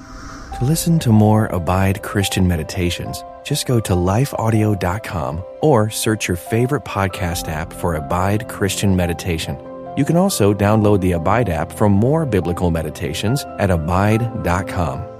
To 0.59 0.65
listen 0.65 0.99
to 0.99 1.11
more 1.11 1.47
Abide 1.47 2.01
Christian 2.01 2.47
meditations, 2.47 3.23
just 3.43 3.67
go 3.67 3.79
to 3.79 3.93
lifeaudio.com 3.93 5.43
or 5.61 5.89
search 5.89 6.27
your 6.27 6.37
favorite 6.37 6.83
podcast 6.83 7.47
app 7.47 7.71
for 7.71 7.95
Abide 7.95 8.47
Christian 8.47 8.95
Meditation. 8.95 9.57
You 9.95 10.03
can 10.03 10.17
also 10.17 10.53
download 10.53 11.01
the 11.01 11.13
Abide 11.13 11.49
app 11.49 11.71
for 11.71 11.89
more 11.89 12.25
biblical 12.25 12.71
meditations 12.71 13.45
at 13.59 13.71
abide.com. 13.71 15.14